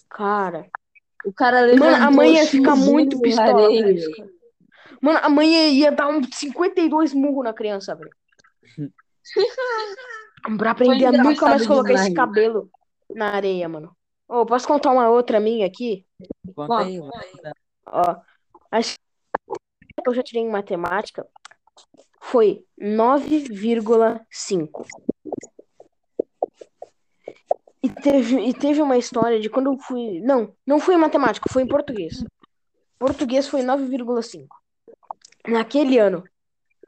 Cara. 0.10 0.68
O 1.26 1.32
cara 1.32 1.62
Mano, 1.62 1.84
a 1.84 1.90
levantou 1.90 2.12
mãe 2.12 2.34
ia 2.34 2.48
ficar 2.48 2.76
muito 2.76 3.22
pistola. 3.22 3.70
Mano, 5.00 5.20
a 5.22 5.30
mãe 5.30 5.78
ia 5.78 5.92
dar 5.92 6.10
um 6.10 6.24
52 6.24 7.14
murros 7.14 7.44
na 7.44 7.54
criança, 7.54 7.94
velho. 7.94 8.10
Pra 10.58 10.72
aprender 10.72 11.06
a 11.06 11.12
nunca 11.12 11.46
mais 11.46 11.66
colocar 11.66 11.94
esse 11.94 12.14
cabelo 12.14 12.70
na 13.14 13.34
areia, 13.34 13.68
mano. 13.68 13.96
Ô, 14.28 14.46
posso 14.46 14.68
contar 14.68 14.92
uma 14.92 15.10
outra 15.10 15.40
minha 15.40 15.66
aqui? 15.66 16.06
Conta 16.56 16.80
aí. 16.80 17.00
Ó, 17.88 18.16
acho 18.72 18.96
que 18.96 20.10
eu 20.10 20.14
já 20.14 20.24
tirei 20.24 20.44
em 20.44 20.50
matemática 20.50 21.26
foi 22.22 22.64
9,5. 22.80 24.86
E 27.82 27.90
teve, 27.90 28.42
e 28.42 28.54
teve 28.54 28.82
uma 28.82 28.98
história 28.98 29.40
de 29.40 29.50
quando 29.50 29.72
eu 29.72 29.80
fui. 29.80 30.20
Não, 30.22 30.54
não 30.66 30.80
foi 30.80 30.96
em 30.96 31.00
matemática, 31.00 31.50
foi 31.52 31.64
em 31.64 31.68
português. 31.68 32.24
Português 33.00 33.48
foi 33.48 33.62
9,5. 33.62 34.48
Naquele 35.48 35.98
ano, 35.98 36.24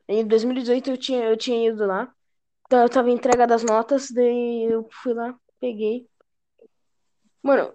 em 0.08 0.28
2018, 0.28 0.92
eu 0.92 0.98
tinha, 0.98 1.24
eu 1.24 1.38
tinha 1.38 1.70
ido 1.70 1.88
lá. 1.88 2.14
Então, 2.72 2.84
Eu 2.84 2.90
tava 2.90 3.12
entrega 3.12 3.46
das 3.46 3.64
notas, 3.64 4.10
daí 4.12 4.64
eu 4.64 4.88
fui 5.04 5.14
lá, 5.14 5.36
peguei. 5.60 6.08
Mano, 7.44 7.74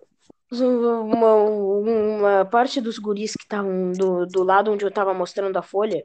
uma, 0.50 1.34
uma 1.34 2.44
parte 2.46 2.80
dos 2.80 2.98
guris 2.98 3.34
que 3.34 3.42
estavam 3.42 3.92
do, 3.92 4.24
do 4.24 4.42
lado 4.42 4.72
onde 4.72 4.86
eu 4.86 4.90
tava 4.90 5.12
mostrando 5.12 5.54
a 5.58 5.62
folha, 5.62 6.02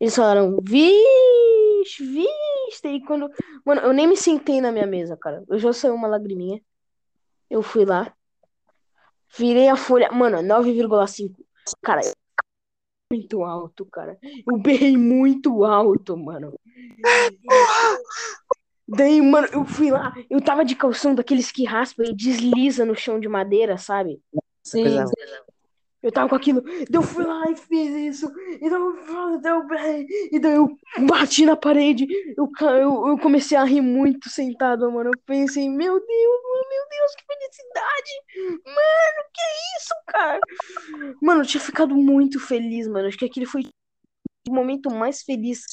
eles 0.00 0.16
falaram, 0.16 0.58
vixe, 0.60 2.04
vixe. 2.04 2.88
E 2.88 3.00
quando. 3.04 3.30
Mano, 3.64 3.82
eu 3.82 3.92
nem 3.92 4.08
me 4.08 4.16
sentei 4.16 4.60
na 4.60 4.72
minha 4.72 4.88
mesa, 4.88 5.16
cara. 5.16 5.44
Eu 5.48 5.60
já 5.60 5.72
saiu 5.72 5.94
uma 5.94 6.08
lagriminha. 6.08 6.60
Eu 7.48 7.62
fui 7.62 7.84
lá. 7.84 8.12
Virei 9.38 9.68
a 9.68 9.76
folha. 9.76 10.10
Mano, 10.10 10.38
9,5. 10.38 11.32
Cara, 11.80 12.00
muito 13.12 13.44
alto, 13.44 13.86
cara. 13.86 14.18
Eu 14.46 14.58
berrei 14.58 14.96
muito 14.96 15.64
alto, 15.64 16.16
mano. 16.16 16.58
Daí, 18.88 19.20
mano, 19.20 19.48
eu 19.52 19.64
fui 19.64 19.90
lá. 19.90 20.14
Eu 20.28 20.40
tava 20.40 20.64
de 20.64 20.76
calção 20.76 21.14
daqueles 21.14 21.50
que 21.50 21.64
raspa 21.64 22.04
e 22.04 22.14
desliza 22.14 22.84
no 22.84 22.94
chão 22.94 23.18
de 23.18 23.28
madeira, 23.28 23.76
sabe? 23.78 24.20
Sim. 24.62 24.82
Coisa 24.82 25.04
Eu 26.06 26.12
tava 26.12 26.28
com 26.28 26.36
aquilo. 26.36 26.62
Eu 26.92 27.02
fui 27.02 27.24
lá 27.24 27.50
e 27.50 27.56
fiz 27.56 28.14
isso. 28.14 28.32
E 28.60 28.70
daí 28.70 28.78
eu, 28.78 30.40
daí 30.40 30.54
eu 30.54 30.78
bati 31.04 31.44
na 31.44 31.56
parede. 31.56 32.06
Eu, 32.36 32.48
eu, 32.60 33.08
eu 33.08 33.18
comecei 33.18 33.58
a 33.58 33.64
rir 33.64 33.80
muito 33.80 34.30
sentado, 34.30 34.88
mano. 34.92 35.10
Eu 35.10 35.20
pensei, 35.26 35.68
meu 35.68 35.94
Deus, 35.94 36.40
meu 36.70 36.88
Deus, 36.88 37.14
que 37.16 37.24
felicidade. 37.26 38.62
Mano, 38.64 39.24
que 39.34 39.42
isso, 39.80 39.94
cara? 40.06 40.40
Mano, 41.20 41.40
eu 41.40 41.46
tinha 41.46 41.60
ficado 41.60 41.96
muito 41.96 42.38
feliz, 42.38 42.86
mano. 42.86 43.08
Acho 43.08 43.18
que 43.18 43.24
aquele 43.24 43.46
foi 43.46 43.64
o 44.48 44.54
momento 44.54 44.88
mais 44.88 45.24
feliz 45.24 45.64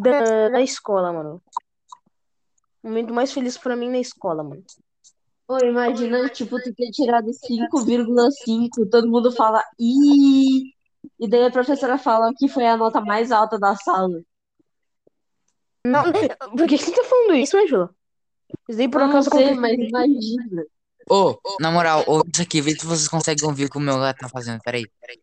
da, 0.00 0.50
da 0.50 0.60
escola, 0.60 1.14
mano. 1.14 1.42
O 2.82 2.88
momento 2.88 3.14
mais 3.14 3.32
feliz 3.32 3.56
pra 3.56 3.74
mim 3.74 3.88
na 3.88 4.00
escola, 4.00 4.44
mano. 4.44 4.62
Pô, 5.52 5.58
imagina, 5.66 6.30
tipo, 6.30 6.58
tu 6.62 6.74
ter 6.74 6.90
tirado 6.92 7.30
5,5, 7.30 8.88
todo 8.88 9.06
mundo 9.06 9.30
fala 9.30 9.62
ih, 9.78 10.72
e 11.20 11.28
daí 11.28 11.44
a 11.44 11.50
professora 11.50 11.98
fala 11.98 12.32
que 12.34 12.48
foi 12.48 12.66
a 12.66 12.74
nota 12.74 13.02
mais 13.02 13.30
alta 13.30 13.58
da 13.58 13.76
sala. 13.76 14.22
Não, 15.84 16.04
por 16.56 16.66
que 16.66 16.78
você 16.78 16.90
tá 16.90 17.04
falando 17.04 17.34
isso, 17.34 17.58
Angela? 17.58 17.94
Isso 18.66 18.78
daí 18.78 18.88
por 18.88 19.02
Eu 19.02 19.08
não 19.08 19.10
acaso 19.10 19.28
sei, 19.28 19.52
mas 19.52 19.74
imagina. 19.74 20.64
Ô, 21.06 21.38
na 21.60 21.70
moral, 21.70 22.02
ouve 22.06 22.30
isso 22.32 22.40
aqui, 22.40 22.62
vê 22.62 22.70
se 22.70 22.86
vocês 22.86 23.06
conseguem 23.06 23.46
ouvir 23.46 23.66
o 23.66 23.70
que 23.70 23.76
o 23.76 23.80
meu 23.80 23.98
gato 23.98 24.20
tá 24.20 24.30
fazendo. 24.30 24.62
Peraí, 24.62 24.86
peraí. 25.02 25.20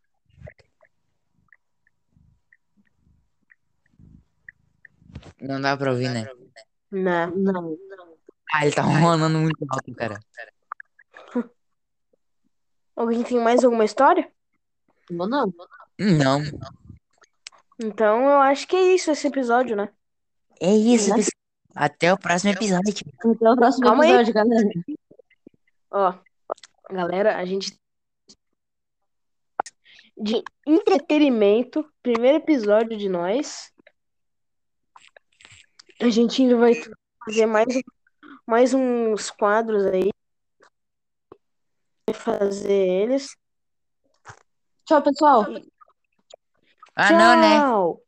Não 5.41 5.59
dá 5.59 5.75
pra 5.75 5.89
ouvir, 5.89 6.09
né? 6.09 6.29
Não. 6.91 7.35
Não. 7.35 7.77
Ah, 8.53 8.65
ele 8.65 8.73
tá 8.75 8.81
rolando 8.81 9.37
muito 9.39 9.65
alto, 9.69 9.93
cara. 9.95 10.19
Alguém 12.95 13.23
tem 13.23 13.39
mais 13.39 13.63
alguma 13.63 13.85
história? 13.85 14.29
Não, 15.09 15.27
não. 15.27 15.53
Não. 15.97 16.41
Então 17.79 18.23
eu 18.29 18.39
acho 18.39 18.67
que 18.67 18.75
é 18.75 18.93
isso 18.93 19.09
esse 19.11 19.27
episódio, 19.27 19.75
né? 19.75 19.89
É 20.59 20.71
isso, 20.71 21.09
Né? 21.09 21.15
pessoal. 21.17 21.31
Até 21.75 22.11
o 22.13 22.17
próximo 22.17 22.51
episódio. 22.51 22.93
Até 23.19 23.49
o 23.51 23.55
próximo 23.55 23.83
Calma 23.85 24.03
aí. 24.03 24.11
episódio, 24.11 24.33
galera. 24.33 24.69
Ó, 25.91 26.13
galera, 26.89 27.37
a 27.37 27.45
gente 27.45 27.79
de 30.17 30.43
entretenimento, 30.67 31.89
primeiro 32.03 32.37
episódio 32.39 32.97
de 32.97 33.07
nós. 33.07 33.71
A 36.01 36.09
gente 36.09 36.41
ainda 36.41 36.57
vai 36.57 36.73
fazer 37.23 37.45
mais 37.45 37.67
mais 38.49 38.73
uns 38.73 39.29
quadros 39.29 39.85
aí. 39.85 40.09
Fazer 42.15 42.71
eles. 42.71 43.37
Tchau, 44.85 45.03
pessoal. 45.03 45.45
Ah, 46.95 47.11
não, 47.11 47.39
né? 47.39 47.59
Tchau. 47.59 48.01